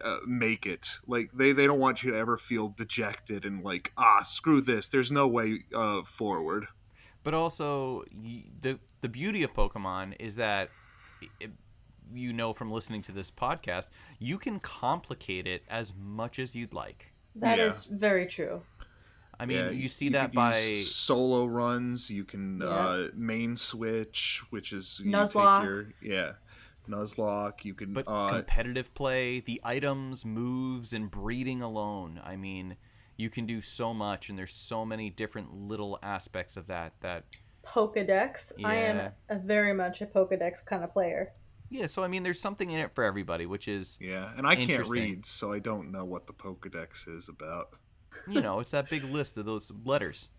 [0.04, 3.92] uh, make it like they they don't want you to ever feel dejected and like
[3.98, 6.68] ah screw this there's no way uh forward
[7.24, 8.04] But also,
[8.62, 10.70] the the beauty of Pokemon is that
[11.24, 11.48] i
[12.14, 13.90] you know from listening to this podcast,
[14.20, 17.14] you can complicate it as much as you'd like.
[17.36, 17.98] That is Yeah.
[17.98, 18.64] very true.
[19.42, 22.12] I mean, Yeah, you see could that by use solo runs.
[22.12, 22.68] You can Yeah.
[22.68, 25.62] uh, main switch, which is you Nuzlocke.
[25.62, 26.32] Take your, yeah,
[26.88, 27.66] Nuzlocke.
[27.66, 32.22] You can but uh, competitive play, the items, moves, and breeding alone.
[32.24, 32.78] I mean,
[33.18, 37.24] you can do so much, and there's so many different little aspects of that that
[37.66, 38.52] Pokedex.
[38.64, 41.34] I am a very much a Pokedex kind of player.
[41.70, 41.88] yeah.
[41.88, 44.88] So I mean, there's something in it for everybody, which is yeah, and I can't
[44.88, 47.70] read, so I don't know what the Pokedex is about.
[48.28, 50.30] You know, it's that big list of those letters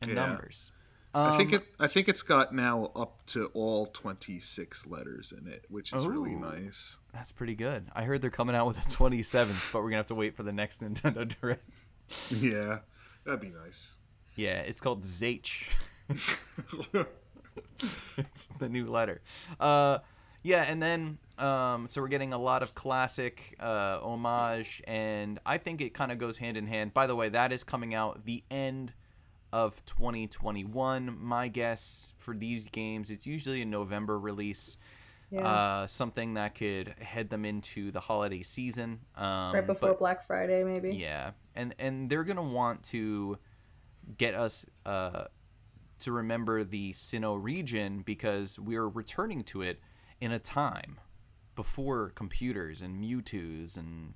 [0.00, 0.14] and Yeah.
[0.26, 0.72] numbers.
[1.14, 1.66] I think Um, it.
[1.80, 6.06] I think it's got now up to all twenty six letters in it, which is
[6.06, 6.96] really nice.
[7.14, 7.88] That's pretty good.
[7.94, 10.42] I heard they're coming out with a 27th, but we're gonna have to wait for
[10.42, 11.82] the next Nintendo Direct.
[12.30, 12.80] Yeah,
[13.24, 13.96] that'd be nice.
[14.34, 15.46] Yeah, it's called Zach.
[18.18, 19.20] it's the new letter.
[19.58, 19.98] Uh,
[20.42, 25.58] yeah, and then um, so we're getting a lot of classic uh, homage, and I
[25.58, 26.94] think it kind of goes hand in hand.
[26.94, 28.94] By the way, that is coming out the end
[29.52, 31.16] of 2021.
[31.20, 34.78] My guess for these games, it's usually a November release.
[35.30, 35.46] Yeah.
[35.46, 39.00] Uh, something that could head them into the holiday season.
[39.16, 40.94] Um, right before but- Black Friday, maybe.
[40.94, 43.36] yeah, and and they're gonna want to
[44.16, 45.24] get us uh,
[45.98, 49.80] to remember the Sinnoh region because we're returning to it
[50.20, 50.98] in a time
[51.56, 54.14] before computers and Mewtwo's and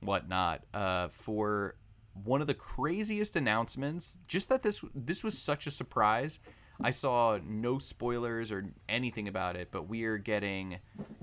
[0.00, 0.62] whatnot.
[0.72, 1.76] Uh, for
[2.22, 6.38] one of the craziest announcements, just that this this was such a surprise.
[6.80, 10.78] I saw no spoilers or anything about it, but we are getting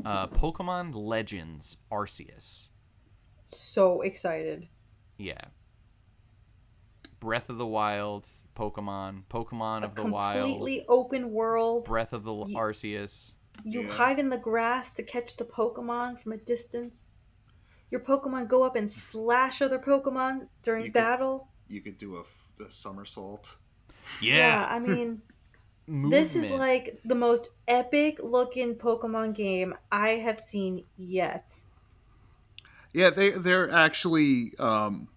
[0.05, 2.69] uh, Pokemon Legends Arceus.
[3.43, 4.67] So excited.
[5.17, 5.41] Yeah.
[7.19, 11.85] Breath of the Wild, Pokemon, Pokemon A of the Wild, completely open world.
[11.85, 13.33] Breath of the Arceus.
[13.63, 13.91] You Yeah.
[13.91, 17.11] hide in the grass to catch the Pokemon from a distance.
[17.89, 21.47] Your Pokemon go up and slash other Pokemon during You could- battle.
[21.67, 22.23] You could do a
[22.71, 23.57] somersault.
[24.21, 24.67] Yeah.
[24.69, 25.21] I mean,
[25.87, 31.63] this is like the most epic looking Pokemon game I have seen yet.
[32.93, 35.07] Yeah, they they're actually um,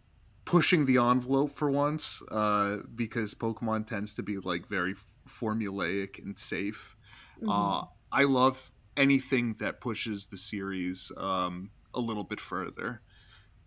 [0.44, 6.18] pushing the envelope for once uh, because Pokemon tends to be like very f- formulaic
[6.22, 6.96] and safe.
[7.38, 7.48] Mm-hmm.
[7.50, 13.02] Uh, I love anything that pushes the series um, a little bit further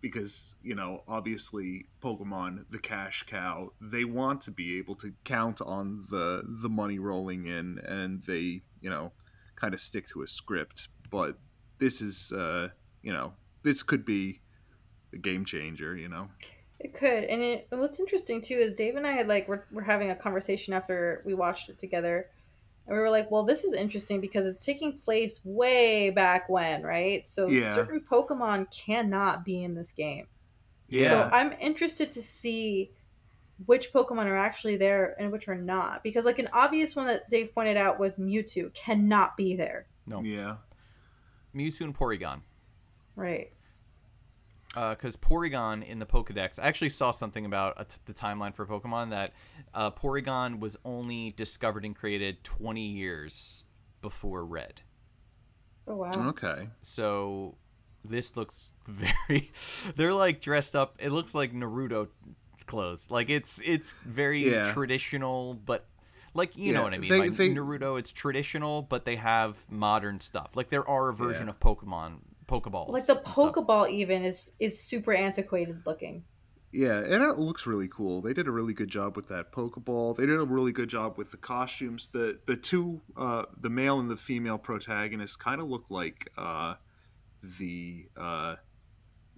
[0.00, 5.60] because you know obviously Pokemon the cash cow they want to be able to count
[5.60, 9.12] on the the money rolling in and they you know
[9.54, 10.88] kind of stick to a script.
[11.10, 11.36] But
[11.78, 12.68] this is uh,
[13.02, 13.34] you know
[13.64, 14.40] this could be
[15.12, 16.28] a game changer you know?
[16.80, 19.82] It could, and it, what's interesting too is Dave and I had like we're, we're
[19.82, 22.30] having a conversation after we watched it together,
[22.88, 26.82] and we were like, "Well, this is interesting because it's taking place way back when,
[26.82, 27.28] right?
[27.28, 27.74] So Yeah.
[27.74, 30.26] certain Pokemon cannot be in this game.
[30.88, 32.90] yeah So I'm interested to see
[33.66, 37.28] which Pokemon are actually there and which are not, because like an obvious one that
[37.28, 40.56] Dave pointed out was Mewtwo cannot be there, no yeah
[41.54, 42.40] Mewtwo and Porygon.
[43.16, 43.52] right?
[44.90, 48.66] Because Porygon in the Pokedex, I actually saw something about a t- the timeline for
[48.66, 49.30] Pokemon that
[49.74, 53.64] uh, Porygon was only discovered and created 20 years
[54.02, 54.82] before Red.
[55.86, 56.10] Oh wow.
[56.16, 57.56] okay So
[58.04, 59.50] this looks very.
[59.96, 60.96] They're like dressed up.
[60.98, 62.08] It looks like Naruto
[62.66, 63.10] clothes.
[63.10, 64.64] Like it's it's very Yeah.
[64.72, 65.86] traditional, but
[66.34, 67.10] like you know what I mean.
[67.10, 70.56] they- like they- Naruto, it's traditional, but they have modern stuff.
[70.56, 71.52] Like there are a version Yeah.
[71.52, 72.88] of Pokemon, Pokeballs.
[72.88, 73.16] Like the.
[73.16, 76.24] Pokeball even is is super antiquated looking.
[76.70, 78.20] Yeah, and it looks really cool.
[78.20, 80.16] They did a really good job with that Pokeball.
[80.16, 82.08] They did a really good job with the costumes.
[82.08, 86.74] The the two uh, the male and the female protagonists kind of look like uh,
[87.42, 88.56] the uh,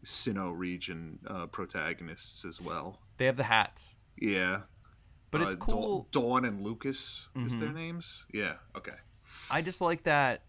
[0.05, 3.01] Sinnoh region uh, protagonists as well.
[3.19, 4.63] They have the hats, Yeah,
[5.31, 6.09] but it's Uh, cool.
[6.11, 7.75] Dawn, Dawn and Lucas is their Mhm.
[7.75, 8.25] names.
[8.33, 8.55] Yeah.
[8.75, 8.97] Okay.
[9.51, 10.43] I just like that.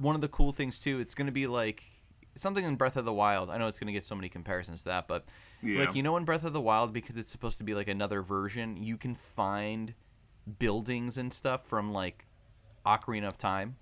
[0.00, 1.82] One of the cool things too, it's going to be like
[2.34, 3.48] something in Breath of the Wild.
[3.50, 5.24] I know it's going to get so many comparisons to that, but
[5.62, 5.80] Yeah.
[5.80, 8.20] like you know in Breath of the Wild because it's supposed to be like another
[8.22, 9.94] version, you can find
[10.58, 12.26] buildings and stuff from like
[12.84, 13.76] Ocarina of Time.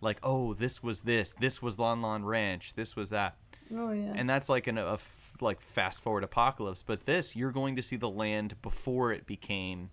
[0.00, 3.36] Like, oh, this was this, this was Lon Lon Ranch, this was that.
[3.74, 4.12] Oh yeah.
[4.14, 7.82] And that's like an, a f- like fast forward apocalypse, but this you're going to
[7.82, 9.90] see the land before it became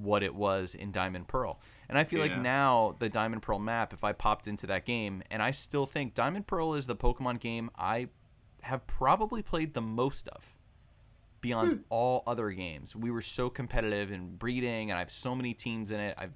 [0.00, 1.60] what it was in Diamond Pearl.
[1.88, 5.22] And I feel like now the Diamond Pearl map, if I popped into that game,
[5.30, 8.08] and I still think Diamond Pearl is the Pokemon game I
[8.62, 10.58] have probably played the most of
[11.40, 12.94] beyond all other games.
[12.94, 16.14] We were so competitive in breeding, and I have so many teams in it.
[16.18, 16.32] I've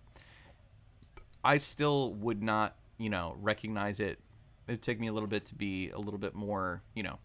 [1.45, 4.21] I still would not, you know, recognize it.
[4.69, 7.19] It'd take me a little bit to be a little bit more, you know,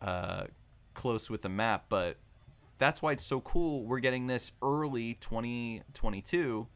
[0.00, 0.44] uh,
[0.94, 2.16] close with the map, but
[2.80, 3.84] that's why it's so cool.
[3.84, 6.66] We're getting this early 2022,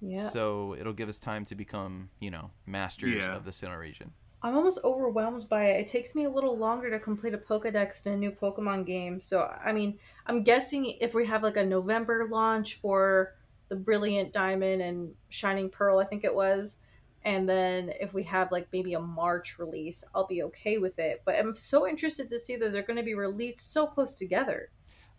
[0.00, 0.28] yeah.
[0.28, 3.36] so it'll give us time to become, you know, masters Yeah.
[3.36, 4.12] of the Sinnoh region.
[4.42, 5.80] I'm almost overwhelmed by it.
[5.80, 9.20] It takes me a little longer to complete a Pokedex in a new Pokemon game.
[9.20, 13.34] So, I mean, I'm guessing if we have like a November launch for
[13.68, 16.76] the Brilliant Diamond and Shining Pearl, I think it was,
[17.24, 21.22] and then if we have like maybe a March release, I'll be okay with it.
[21.24, 24.70] But I'm so interested to see that they're going to be released so close together.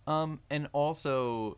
[0.07, 1.57] Um, and also,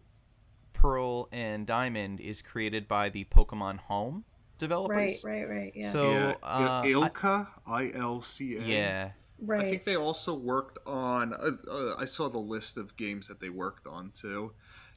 [0.73, 4.25] Pearl and Diamond is created by the Pokemon Home
[4.57, 5.23] developers.
[5.23, 5.49] right, right.
[5.49, 5.71] Right.
[5.75, 5.89] Yeah.
[5.89, 6.33] So, yeah.
[6.43, 8.61] uh, Ilka, I L C A.
[8.61, 9.11] yeah.
[9.39, 9.65] right.
[9.65, 11.33] I think they also worked on.
[11.33, 14.53] Uh, uh, I saw the list of games that they worked on too.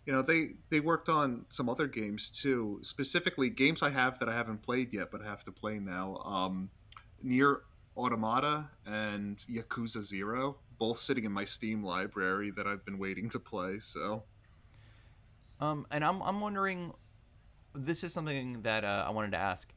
[0.06, 2.80] You know, they they worked on some other games too.
[2.82, 6.16] Specifically, games I have that I haven't played yet, but I have to play now.
[6.24, 6.70] Um,
[7.22, 7.60] Nier
[7.96, 13.38] Automata and Yakuza Zero, both sitting in my Steam library that I've been waiting to
[13.38, 13.78] play.
[13.78, 14.24] So
[15.60, 16.92] Um, and I'm I'm wondering,
[17.72, 19.72] this is something that uh, I wanted to ask.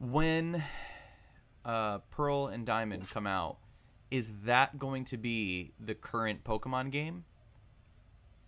[0.00, 0.64] When
[1.64, 3.58] uh, Pearl and Diamond come out,
[4.10, 7.24] is that going to be the current Pokemon game,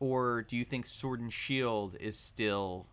[0.01, 2.87] or do you think Sword and Shield is still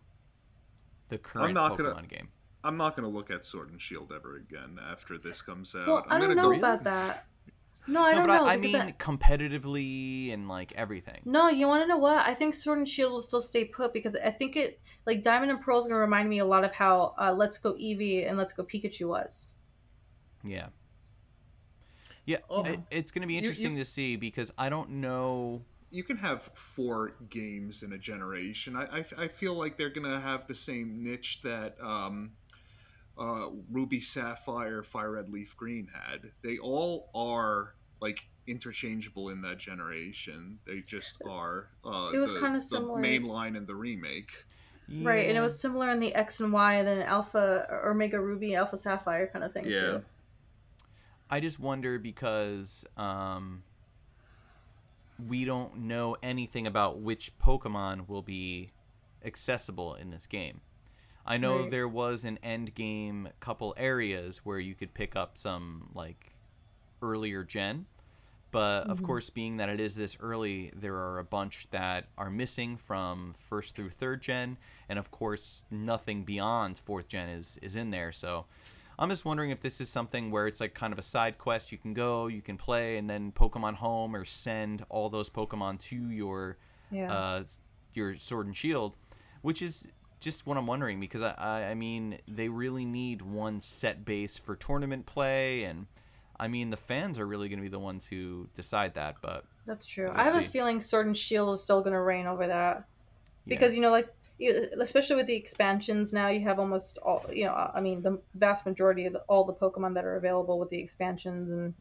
[1.09, 2.27] the current not Pokemon gonna- game?
[2.63, 5.87] I'm not going to look at Sword and Shield ever again after this comes out.
[5.87, 7.25] well, I'm I don't gonna know go, about that.
[7.87, 8.45] No, I no, don't but know.
[8.45, 11.21] I, I because mean competitively and like everything.
[11.25, 12.25] No, you want to know what?
[12.25, 15.51] I think Sword and Shield will still stay put because I think it like Diamond
[15.51, 18.37] and Pearl is gonna remind me a lot of how uh, Let's Go Eevee and
[18.37, 19.55] Let's Go Pikachu was.
[20.43, 20.67] Yeah.
[22.25, 22.63] Yeah, Oh.
[22.65, 25.61] it, it's going to be You- you- interesting to see because I don't know.
[25.89, 28.75] you can have four games in a generation.
[28.75, 32.33] I, I, I feel like they're gonna have the same niche that um,
[33.17, 36.31] uh, Ruby Sapphire, Fire Red, Leaf Green had.
[36.43, 40.59] They all are like interchangeable in that generation.
[40.65, 41.69] They just are.
[41.83, 42.99] Uh, It was kinda the similar.
[42.99, 44.31] main line and the remake.
[44.89, 48.21] Right, and it was similar in the X and Y, and then Alpha or Omega
[48.21, 49.79] Ruby, Alpha Sapphire kind of thing Yeah.
[49.79, 50.05] too.
[51.29, 53.63] I just wonder because um,
[55.27, 58.69] we don't know anything about which Pokemon will be
[59.25, 60.61] accessible in this game.
[61.25, 61.71] I know Right.
[61.71, 66.33] there was an end game couple areas where you could pick up some like
[67.01, 67.85] earlier gen,
[68.51, 72.29] but of course, being that it is this early, there are a bunch that are
[72.29, 74.57] missing from first through third gen,
[74.89, 78.11] and of course, nothing beyond fourth gen is is in there.
[78.11, 78.45] So,
[78.99, 81.71] I'm just wondering if this is something where it's like kind of a side quest.
[81.71, 85.79] You can go, you can play, and then Pokemon Home or send all those Pokemon
[85.89, 86.57] to your
[86.89, 87.13] Yeah.
[87.13, 87.43] uh,
[87.93, 88.95] your Sword and Shield,
[89.41, 89.87] which is
[90.19, 94.37] just what I'm wondering because I, I I mean they really need one set base
[94.37, 95.85] for tournament play, and
[96.39, 99.15] I mean the fans are really going to be the ones who decide that.
[99.21, 100.09] But That's true.
[100.09, 102.83] We'll I have a feeling Sword and Shield is still gonna reign over that yeah.
[103.45, 107.25] because you know, like you- especially with the expansions now, you have almost all.
[107.31, 110.59] You know, I mean, the vast majority of the, all the Pokemon that are available
[110.59, 111.73] with the expansions and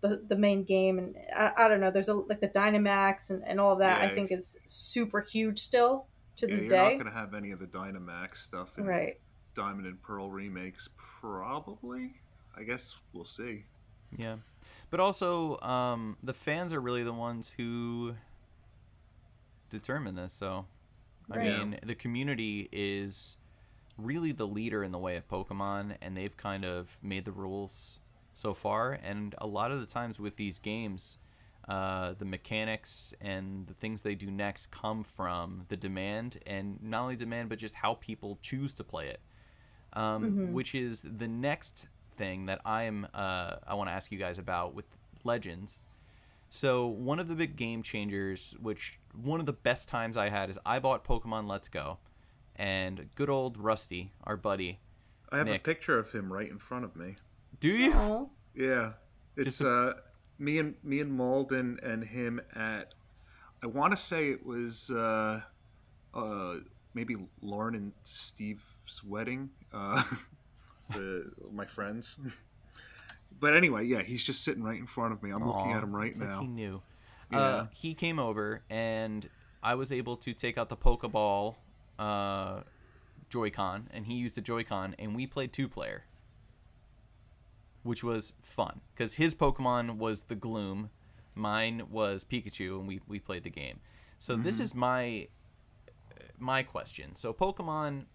[0.00, 1.90] the the main game, and I, I don't know.
[1.90, 4.00] There's a like the Dynamax and, and all of that.
[4.00, 6.96] I think is super huge still to Yeah, this you're day.
[6.96, 9.20] not gonna have any of the Dynamax stuff in Right.
[9.54, 12.12] Diamond and Pearl remakes, probably.
[12.56, 13.64] I guess we'll see.
[14.16, 14.36] Yeah,
[14.90, 18.14] but also um, the fans are really the ones who
[19.70, 20.32] determine this.
[20.32, 20.66] So,
[21.30, 21.42] I Right.
[21.42, 23.36] mean, the community is
[23.98, 28.00] really the leader in the way of Pokemon, and they've kind of made the rules
[28.34, 28.92] so far.
[28.92, 31.18] And a lot of the times with these games,
[31.68, 37.02] uh, the mechanics and the things they do next come from the demand, and not
[37.02, 39.20] only demand, but just how people choose to play it
[39.94, 41.88] um, which is the next
[42.18, 44.84] thing that I'm uh, I want to ask you guys about with
[45.24, 45.80] Legends.
[46.50, 50.50] So one of the big game changers, which one of the best times I had
[50.50, 51.98] is I bought Pokemon Let's Go,
[52.56, 54.80] and good old Rusty, our buddy,
[55.30, 55.60] I have Nick.
[55.60, 57.16] a picture of him right in front of me.
[57.60, 58.30] Do you?
[58.54, 58.92] Yeah,
[59.36, 59.94] it's Just uh
[60.38, 62.94] me and me and Malden and him at
[63.62, 65.42] I want to say it was uh
[66.14, 66.54] uh
[66.94, 69.50] maybe Lauren and Steve's wedding.
[69.72, 70.02] Uh,
[70.90, 72.18] the my friends.
[73.40, 75.30] But anyway, yeah, he's just sitting right in front of me.
[75.30, 76.40] I'm looking at him right it's like now.
[76.40, 76.82] he knew.
[77.30, 77.38] Yeah.
[77.38, 79.28] Uh, he came over and
[79.62, 81.56] I was able to take out the Pokeball
[81.98, 82.60] uh,
[83.28, 86.04] Joy-Con, and he used the Joy-Con, and we played two-player,
[87.82, 90.90] which was fun because his Pokemon was the Gloom,
[91.34, 93.80] mine was Pikachu, and we we played the game.
[94.18, 95.28] So this is my
[96.38, 97.14] my question.
[97.14, 98.06] So Pokemon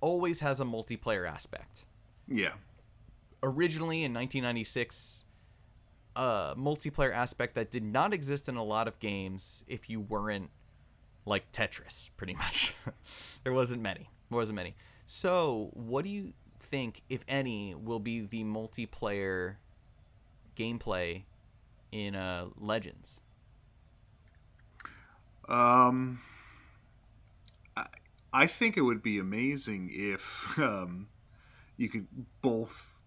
[0.00, 1.86] always has a multiplayer aspect
[2.28, 2.52] Yeah.
[3.42, 5.24] originally in 1996
[6.16, 10.50] a multiplayer aspect that did not exist in a lot of games if you weren't
[11.24, 12.74] like Tetris pretty much.
[13.44, 14.10] There wasn't many.
[14.30, 14.74] There wasn't many.
[15.06, 19.56] So what do you think if any will be the multiplayer
[20.56, 21.22] gameplay
[21.92, 23.22] in uh Legends?
[25.48, 26.20] Um,
[27.76, 27.86] I,
[28.32, 31.08] I think it would be amazing if um,
[31.78, 32.06] you could
[32.42, 33.00] both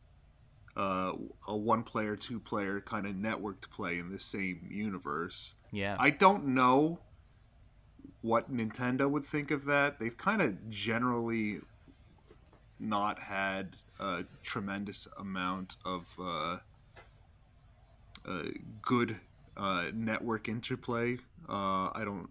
[0.76, 1.12] uh,
[1.48, 5.54] a one player, two player kind of networked play in the same universe.
[5.72, 7.00] yeah I don't know
[8.22, 10.00] what Nintendo would think of that.
[10.00, 11.60] They've kind of generally
[12.80, 16.58] not had a tremendous amount of uh,
[18.28, 18.44] uh,
[18.82, 19.20] good
[19.58, 21.18] uh, network interplay.
[21.48, 22.30] Uh, I don't.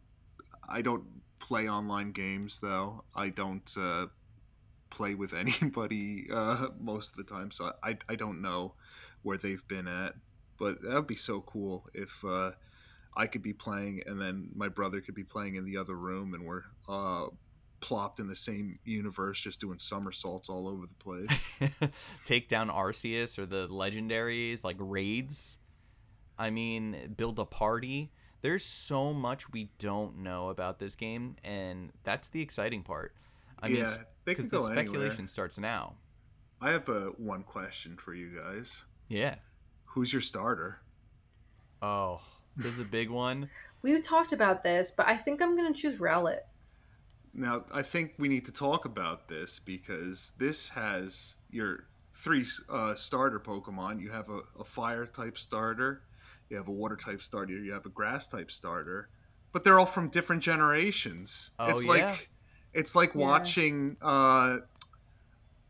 [0.69, 1.05] I don't
[1.41, 3.05] play online games though.
[3.15, 4.07] I don't uh,
[4.91, 8.75] play with anybody uh, most of the time, so I I don't know
[9.23, 10.15] where they've been at.
[10.59, 12.51] But that would be so cool if uh,
[13.17, 16.35] I could be playing and then my brother could be playing in the other room,
[16.35, 17.29] and we're uh,
[17.81, 21.61] plopped in the same universe, just doing somersaults all over the place.
[22.25, 25.59] take down Arceus or the legendaries like raids.
[26.39, 28.13] I mean, build a party.
[28.43, 33.15] There's so much we don't know about this game, and that's the exciting part.
[33.63, 34.85] I mean, Yeah, they because can the go anywhere.
[34.85, 35.95] speculation starts now.
[36.61, 38.85] I have a one question for you guys.
[39.09, 39.37] Yeah.
[39.87, 40.81] Who's your starter?
[41.83, 42.21] Oh,
[42.57, 43.49] this is a big one.
[43.83, 46.41] we talked about this, but I think I'm gonna choose Rowlet.
[47.33, 52.95] Now, I think we need to talk about this because this has your three uh,
[52.95, 54.01] starter Pokemon.
[54.01, 56.03] You have a, a fire type starter,
[56.49, 59.09] you have a water type starter, you have a grass type starter,
[59.53, 61.51] but they're all from different generations.
[61.59, 61.91] Oh, it's yeah?
[61.91, 62.30] like
[62.75, 63.21] it's like Yeah.
[63.21, 64.59] watching uh,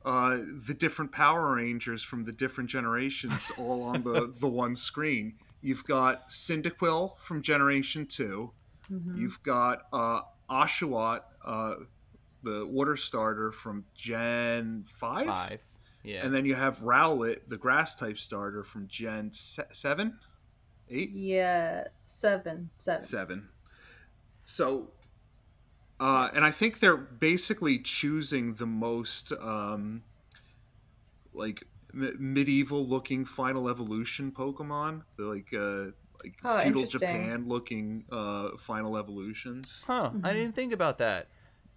[0.04, 5.34] uh, the different Power Rangers from the different generations all on the, the one screen.
[5.62, 8.50] You've got Cyndaquil from Generation 2.
[8.90, 9.18] Mhm.
[9.18, 11.74] You've got uh, Oshawott, uh,
[12.42, 15.26] the water starter from Gen 5.
[15.26, 15.60] Five.
[16.02, 16.24] Yeah.
[16.24, 20.18] And then you have Rowlet, the grass type starter from Gen se- 7?
[20.88, 21.10] 8?
[21.12, 23.02] Yeah, seven, seven.
[23.06, 23.48] 7.
[24.46, 24.88] So,
[26.00, 30.02] uh, and I think they're basically choosing the most, um,
[31.32, 31.62] like,
[31.94, 35.02] m- medieval looking Final Evolution Pokemon.
[35.16, 35.92] They're like, uh,
[36.24, 36.84] like Oh, feudal.
[36.86, 39.84] Japan looking uh, Final Evolutions.
[39.86, 40.10] huh.
[40.24, 41.28] I didn't think about that.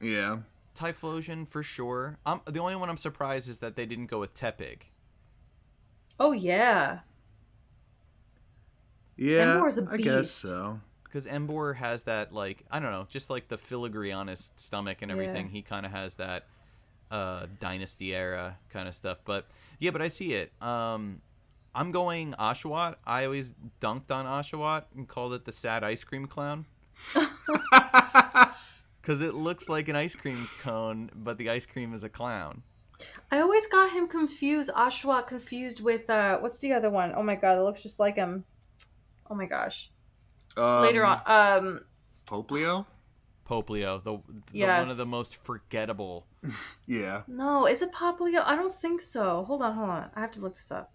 [0.01, 0.39] Yeah.
[0.75, 2.17] Typhlosion for sure.
[2.25, 4.79] I'm the only one I'm surprised is that they didn't go with Tepig.
[6.19, 6.99] Oh yeah,
[9.15, 10.41] Yeah, Emboar's a I guess beast.
[10.41, 10.79] so.
[11.13, 15.03] Because Emboar has that like I don't know, just like the filigree on his stomach
[15.03, 15.45] and everything.
[15.45, 15.51] Yeah.
[15.51, 16.47] He kind of has that
[17.11, 19.19] uh, dynasty era kind of stuff.
[19.23, 19.45] But
[19.77, 20.51] yeah, but I see it.
[20.59, 21.21] Um,
[21.75, 22.95] I'm going Oshawott.
[23.05, 26.65] I always dunked on Oshawott and called it the sad ice cream clown
[28.99, 32.63] because it looks like an ice cream cone, but the ice cream is a clown.
[33.31, 34.71] I always got him confused.
[34.75, 37.13] Oshawott confused with uh, what's the other one?
[37.15, 38.45] Oh my god, it looks just like him.
[39.29, 39.91] Oh my gosh.
[40.57, 41.79] Um, Later on, um,
[42.25, 42.85] Poplio.
[43.47, 44.19] Poplio, the,
[44.51, 46.27] the one of the most forgettable.
[46.85, 48.43] Yeah, no, is it Poplio?
[48.45, 49.43] I don't think so.
[49.45, 50.09] Hold on, hold on.
[50.15, 50.92] I have to look this up.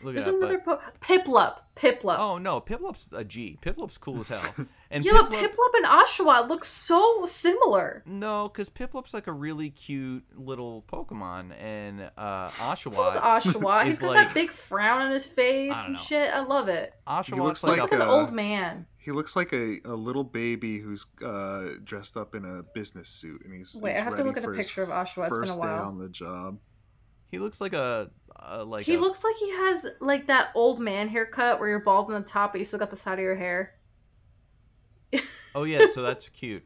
[0.00, 0.38] Look There's at that.
[0.38, 1.56] another po- Piplup.
[1.74, 2.16] Piplup.
[2.18, 3.58] Oh no, Piplup's a G.
[3.62, 4.42] Piplup's cool as hell.
[4.90, 8.02] And yeah, but Piplup, Piplup and Oshawott look so similar.
[8.06, 13.20] no, because Piplup's like a really cute little Pokemon, and uh, So is Oshawott.
[13.20, 13.84] Oshawott.
[13.86, 16.32] He's is got like- that big frown on his face I and shit.
[16.32, 16.94] I love it.
[17.06, 18.86] Oshawott looks like, Looks like like, a, an old man.
[18.96, 23.42] he looks like a, a little baby who's uh, dressed up in a business suit,
[23.44, 24.88] and he's Wait, he's I have to ready look at a for his picture of
[24.88, 25.26] Oshawott.
[25.28, 26.58] It's been a First day on the job.
[27.30, 30.80] he looks like a, a like he a, looks like he has like that old
[30.80, 33.22] man haircut where you're bald on the top, but you still got the side of
[33.22, 33.74] your hair.
[35.54, 36.62] Oh yeah, so that's cute.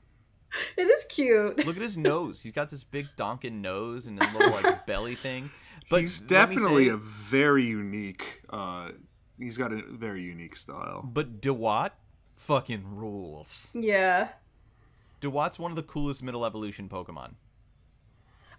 [0.76, 1.64] It is cute.
[1.64, 2.42] Look at his nose.
[2.42, 5.50] He's got this big donkin nose and a little like belly thing.
[5.88, 8.42] But he's definitely say- a very unique.
[8.50, 8.90] Uh,
[9.38, 11.00] he's got a very unique style.
[11.04, 11.92] But Dewott
[12.36, 13.70] fucking rules.
[13.72, 14.28] Yeah.
[15.20, 17.34] Dewott's one of the coolest middle evolution Pokemon.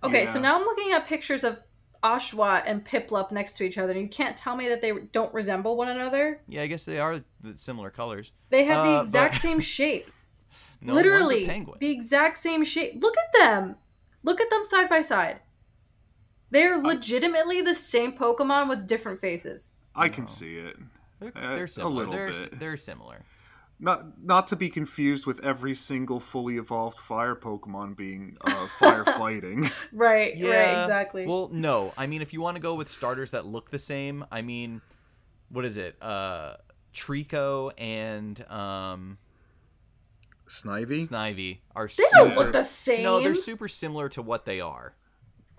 [0.04, 1.62] Okay, so now I'm looking at pictures of
[2.04, 5.34] Oshawott and Piplup next to each other, and you can't tell me that they don't
[5.34, 6.42] resemble one another.
[6.48, 8.34] Yeah, I guess they are the similar colors.
[8.50, 10.12] They have Uh, the exact but- same shape.
[10.82, 11.78] No, one's a Literally, penguin.
[11.80, 13.02] the exact same shape.
[13.02, 13.76] Look at them.
[14.22, 15.40] Look at them side by side.
[16.52, 19.74] They're legitimately the same Pokemon with different faces.
[19.96, 20.76] I can see it.
[21.20, 22.60] They're, uh, they're a little they're, bit.
[22.60, 23.22] they're similar.
[23.84, 29.72] Not not to be confused with every single fully evolved fire Pokemon being uh, firefighting.
[29.92, 30.82] Right, right, Yeah.
[30.84, 31.26] exactly.
[31.26, 31.94] Well, no.
[31.98, 34.82] I mean, if you want to go with starters that look the same, I mean,
[35.50, 35.96] what is it?
[36.02, 36.56] Uh,
[36.94, 39.18] Treecko and um,
[40.48, 41.08] Snivy.
[41.08, 42.40] Snivy are they don't super.
[42.44, 43.04] look the same.
[43.04, 44.96] No, they're super similar to what they are.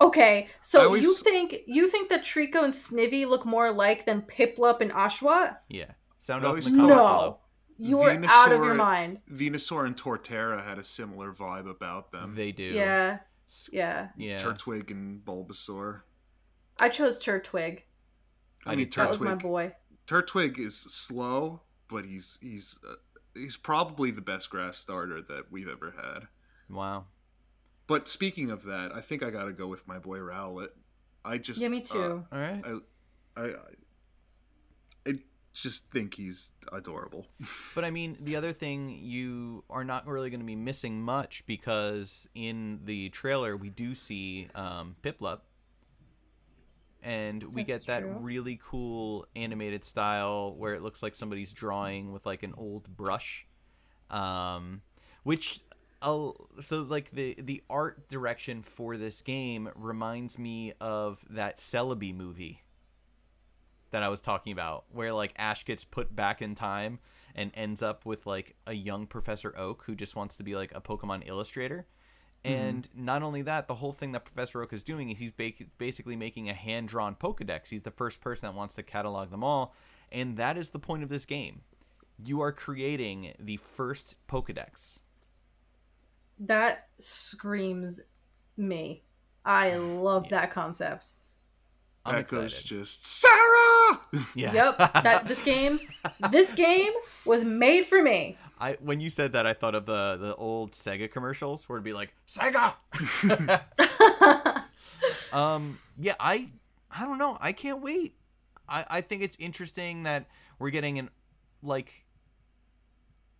[0.01, 4.21] okay, so always- you think you think that Treecko and Snivy look more alike than
[4.21, 5.57] Piplup and Oshawott?
[5.69, 5.91] Yeah.
[6.19, 7.39] Sound off in the always comments thought- below.
[7.77, 9.19] You're out of your Venusaur- mind.
[9.31, 12.33] Venusaur and Torterra had a similar vibe about them.
[12.35, 12.63] They do.
[12.63, 13.19] Yeah,
[13.71, 14.09] yeah.
[14.17, 14.37] Yeah.
[14.37, 16.01] Turtwig and Bulbasaur.
[16.79, 17.81] I chose Turtwig.
[18.65, 19.01] I I, mean, did too.
[19.01, 19.73] That was my boy.
[20.07, 22.95] Turtwig is slow, but he's he's uh,
[23.33, 26.27] he's probably the best grass starter that we've ever had.
[26.69, 27.05] Wow.
[27.87, 30.69] But speaking of that, I think I got to go with my boy Rowlet.
[31.23, 32.25] I just Yeah, me uh, too.
[32.31, 32.63] All right.
[32.65, 33.53] I, I I
[35.61, 37.25] just think he's adorable.
[37.75, 41.45] But I mean, the other thing you are not really going to be missing much
[41.45, 45.41] because in the trailer we do see um, Piplup,
[47.03, 48.17] and we That's get that true.
[48.21, 53.47] really cool animated style where it looks like somebody's drawing with like an old brush,
[54.09, 54.81] um,
[55.23, 55.59] which.
[56.01, 62.13] I'll, so like the the art direction for this game reminds me of that Celebi
[62.13, 62.61] movie
[63.95, 66.99] that I was talking about, where like Ash gets put back in time
[67.33, 70.75] and ends up with like a young Professor Oak who just wants to be like
[70.75, 71.87] a Pokemon illustrator.
[72.43, 72.53] Mm-hmm.
[72.53, 75.53] And not only that, the whole thing that Professor Oak is doing is he's ba-
[75.77, 77.69] basically making a hand drawn Pokedex.
[77.69, 79.73] He's the first person that wants to catalog them all.
[80.11, 81.61] And that is the point of this game.
[82.21, 84.99] You are creating the first Pokedex.
[86.37, 88.01] That screams
[88.57, 89.03] me.
[89.45, 91.13] I love that concept.
[92.05, 92.67] I'm that goes excited.
[92.67, 93.99] just Sarah.
[94.35, 94.53] Yeah.
[94.53, 94.77] Yep.
[94.77, 95.79] That this game,
[96.31, 96.91] this game
[97.25, 98.37] was made for me.
[98.59, 101.83] I when you said that, I thought of the the old Sega commercials where it'd
[101.83, 102.73] be like Sega.
[105.33, 106.49] um, yeah, I
[106.91, 107.37] I don't know.
[107.41, 108.15] I can't wait.
[108.69, 110.27] I I think it's interesting that
[110.59, 111.09] we're getting an
[111.61, 112.05] like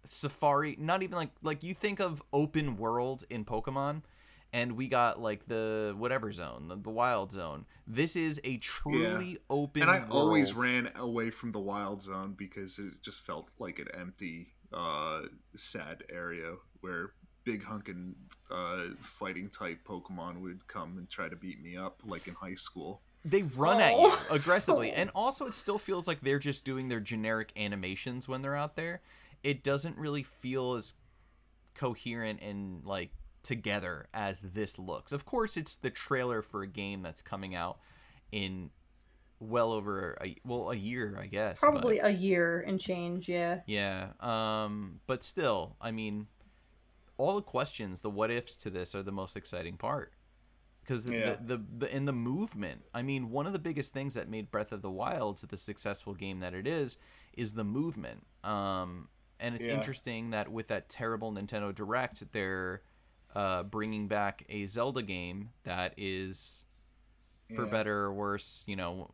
[0.04, 0.76] safari.
[0.80, 4.02] Not even like like you think of open world in Pokemon.
[4.56, 7.66] And we got like the whatever zone, the, the wild zone.
[7.86, 9.82] This is a truly open.
[9.82, 13.88] and I always ran away from the wild zone because it just felt like an
[13.94, 15.24] empty, uh,
[15.58, 17.12] sad area where
[17.44, 18.16] big hunkin'
[18.50, 22.56] uh, fighting type Pokemon would come and try to beat me up, like in high
[22.56, 23.02] school.
[23.26, 24.28] they run at you Oh.
[24.32, 28.56] aggressively and also it still feels like they're just doing their generic animations when they're
[28.56, 29.02] out there
[29.44, 30.94] it doesn't really feel as
[31.74, 33.10] coherent and like
[33.46, 37.78] together as this looks of course it's the trailer for a game that's coming out
[38.32, 38.72] in
[39.40, 43.30] well over a well a year i guess but- Probably a year and change.
[43.30, 43.60] Yeah.
[43.68, 46.26] yeah um but still i mean
[47.18, 50.12] all the questions the what ifs to this are the most exciting part
[50.82, 51.36] because Yeah.
[51.46, 54.50] the, the, the in the movement i mean one of the biggest things that made
[54.50, 56.98] breath of the wilds the successful game that it is
[57.38, 59.08] is the movement um
[59.40, 59.76] and it's Yeah.
[59.76, 62.82] interesting that with that terrible nintendo direct they're
[63.36, 66.66] uh, bringing back a zelda game that is
[67.56, 67.72] for Yeah.
[67.72, 69.12] better or worse you know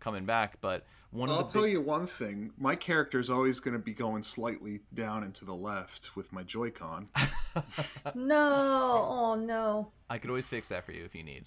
[0.00, 3.30] coming back but one I'll of the tell big- you one thing: my character is
[3.30, 7.06] always going to be going slightly down and to the left with my Joy-Con.
[8.14, 9.06] No.
[9.08, 9.92] Oh no.
[10.10, 11.44] I could always fix that for you if you need.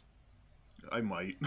[0.92, 1.36] I might.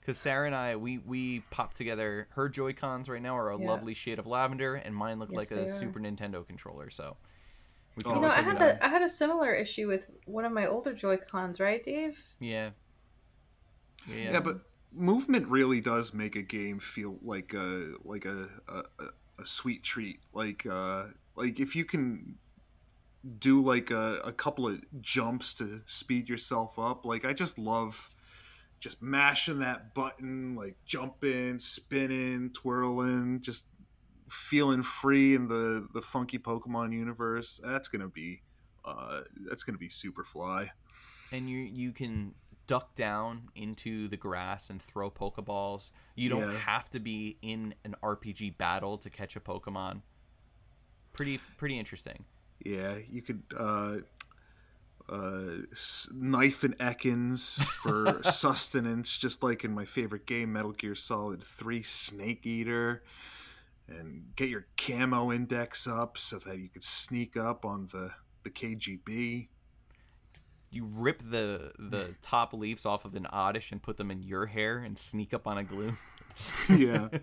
[0.00, 2.26] Because Sarah and I, we we pop together.
[2.30, 3.68] Her Joy Cons right now are a Yeah.
[3.68, 5.66] lovely shade of lavender, and mine look Yes, like a are.
[5.68, 6.90] Super Nintendo controller.
[6.90, 7.16] So
[7.96, 8.82] we can Oh, You know, I had it that.
[8.84, 12.22] I had a similar issue with one of my older Joy Cons, right, Dave?
[12.40, 12.70] Yeah.
[14.08, 14.32] Yeah.
[14.32, 14.60] yeah, but
[14.92, 19.12] movement really does make a game feel like a like a a, a-
[19.42, 20.20] a sweet treat.
[20.32, 21.04] Like uh
[21.36, 22.36] like if you can
[23.38, 27.04] do like a, a couple of jumps to speed yourself up.
[27.04, 28.10] Like I just love
[28.80, 33.66] just mashing that button, like jumping, spinning, twirling, just
[34.32, 37.60] feeling free in the the funky Pokemon universe.
[37.62, 38.42] That's gonna be
[38.84, 40.70] uh that's gonna be super fly.
[41.30, 42.34] and you you can
[42.66, 45.90] duck down into the grass and throw Pokeballs.
[46.14, 46.58] You don't Yeah.
[46.58, 50.02] have to be in an RPG battle to catch a Pokemon.
[51.12, 52.24] Pretty pretty interesting.
[52.64, 53.96] Yeah, you could uh,
[55.08, 60.94] uh, s- knife and Ekans for sustenance, just like in my favorite game, Metal Gear
[60.94, 63.02] Solid 3 Snake Eater.
[63.88, 68.12] And get your camo index up so that you could sneak up on the,
[68.42, 69.48] the KGB.
[70.70, 74.46] You rip the the top leaves off of an Oddish and put them in your
[74.46, 75.98] hair and sneak up on a Gloom.
[76.68, 77.08] yeah.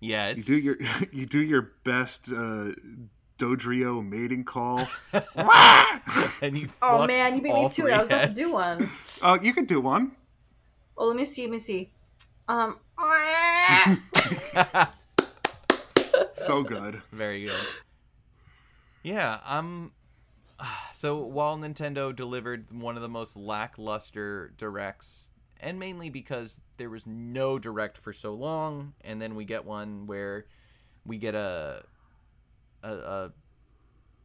[0.00, 0.76] Yeah, You do your
[1.12, 2.72] you do your best uh,
[3.38, 4.86] Dodrio mating call.
[6.42, 7.92] and you Oh man, you beat all me to it.
[7.92, 8.90] I was about to do one.
[9.22, 10.12] Oh, you could do one.
[10.98, 11.42] Oh, let me see.
[11.42, 11.90] Let me see.
[12.48, 12.76] Um.
[16.44, 17.00] So good.
[17.12, 17.60] Very good.
[19.02, 19.92] Yeah, I'm.
[20.92, 27.06] So while Nintendo delivered one of the most lackluster directs, and mainly because there was
[27.06, 30.46] no direct for so long, and then we get one where
[31.04, 31.84] we get a
[32.82, 33.32] a, a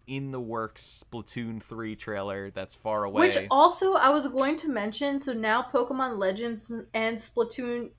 [0.08, 3.28] in the works Splatoon three trailer that's far away.
[3.28, 5.20] Which also I was going to mention.
[5.20, 7.90] So now Pokemon Legends and Splatoon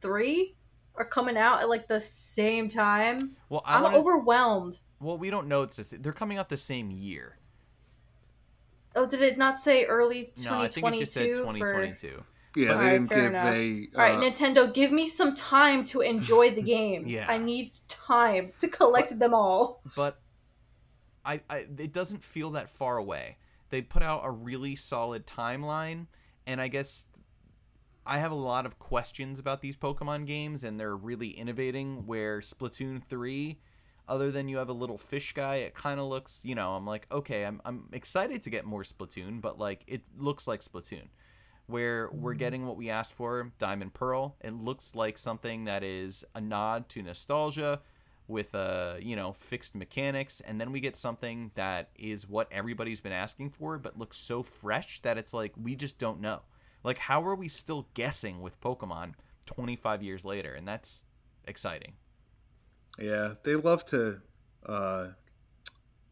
[0.00, 0.54] three
[0.96, 3.18] are coming out at like the same time.
[3.48, 4.78] well, I I'm wanna, overwhelmed.
[5.00, 5.62] well, we don't know.
[5.62, 7.36] It's the s- they're coming out the same year.
[8.96, 10.50] Oh, did it not say early 2022?
[10.50, 10.80] No, I 2022?
[10.80, 12.24] think it just said for- 2022.
[12.56, 13.46] Yeah, Alright, they didn't fair give enough.
[13.46, 13.88] a.
[13.94, 17.12] All right, uh, Nintendo, give me some time to enjoy the games.
[17.14, 17.26] Yeah.
[17.28, 19.80] I need time to collect them all.
[19.94, 20.20] but
[21.24, 23.36] I, I it doesn't feel that far away.
[23.68, 26.08] They put out a really solid timeline,
[26.44, 27.06] and I guess
[28.06, 32.06] I have a lot of questions about these Pokemon games, and they're really innovating.
[32.06, 33.58] Where Splatoon three,
[34.08, 36.86] other than you have a little fish guy, it kind of looks, you know, I'm
[36.86, 41.08] like, okay, I'm I'm excited to get more Splatoon, but like it looks like Splatoon.
[41.66, 44.36] Where we're getting what we asked for, Diamond Pearl.
[44.40, 47.80] It looks like something that is a nod to nostalgia,
[48.30, 53.00] with uh you know fixed mechanics and then we get something that is what everybody's
[53.00, 56.40] been asking for but looks so fresh that it's like we just don't know
[56.82, 59.14] like how are we still guessing with pokemon
[59.46, 60.52] 25 years later?
[60.54, 61.04] And that's
[61.44, 61.94] exciting.
[62.98, 64.20] Yeah, they love to
[64.66, 65.08] uh,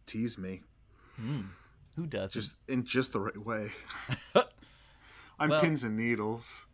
[0.06, 0.62] tease me,
[1.16, 3.72] who does just in just the right way.
[5.38, 6.64] I'm Well- pins and needles.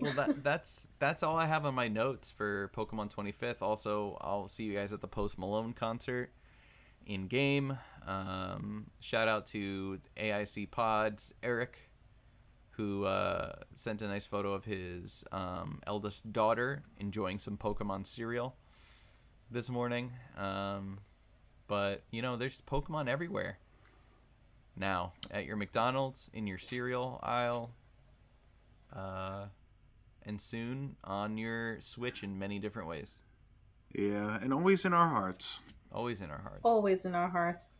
[0.00, 4.48] well that that's that's all i have on my notes for pokemon 25th also i'll
[4.48, 6.32] see you guys at the post malone concert
[7.06, 11.78] in game um, shout out to aic pods eric
[12.76, 18.56] who uh, sent a nice photo of his um, eldest daughter enjoying some pokemon cereal
[19.50, 20.98] this morning um,
[21.66, 23.58] but you know there's pokemon everywhere
[24.76, 27.70] now at your mcdonald's in your cereal aisle
[28.94, 29.46] uh,
[30.24, 33.22] and soon on your Switch in many different ways.
[33.94, 35.60] Yeah, and always in our hearts.
[35.92, 36.60] Always in our hearts.
[36.64, 37.70] Always in our hearts.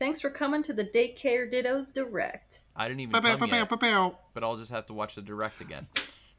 [0.00, 2.60] Thanks for coming to the Daycare Dittos Direct.
[2.74, 4.16] I didn't even Ba-bow, come ba-bow, yet, ba-bow.
[4.32, 5.88] but I'll just have to watch the direct again.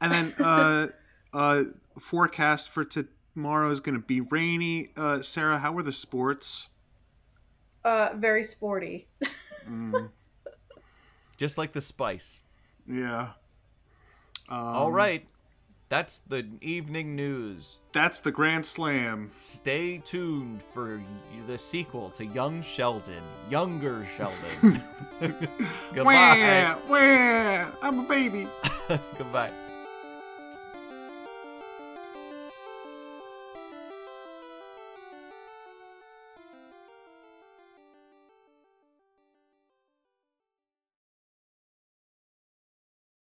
[0.00, 0.88] And then uh,
[1.32, 1.62] uh,
[1.96, 4.90] forecast for tomorrow is going to be rainy.
[4.96, 6.66] Uh, Sarah, how are the sports?
[7.84, 9.06] Uh, very sporty.
[11.36, 12.42] Just like the spice.
[12.88, 13.30] Yeah.
[14.48, 15.24] Um, All right.
[15.92, 17.80] That's the evening news.
[17.92, 19.26] That's the Grand Slam.
[19.26, 21.02] Stay tuned for
[21.46, 24.82] the sequel to Young Sheldon, Younger Sheldon.
[25.92, 26.76] Goodbye.
[26.88, 28.48] Wah, wah, I'm a baby.
[29.18, 29.50] Goodbye.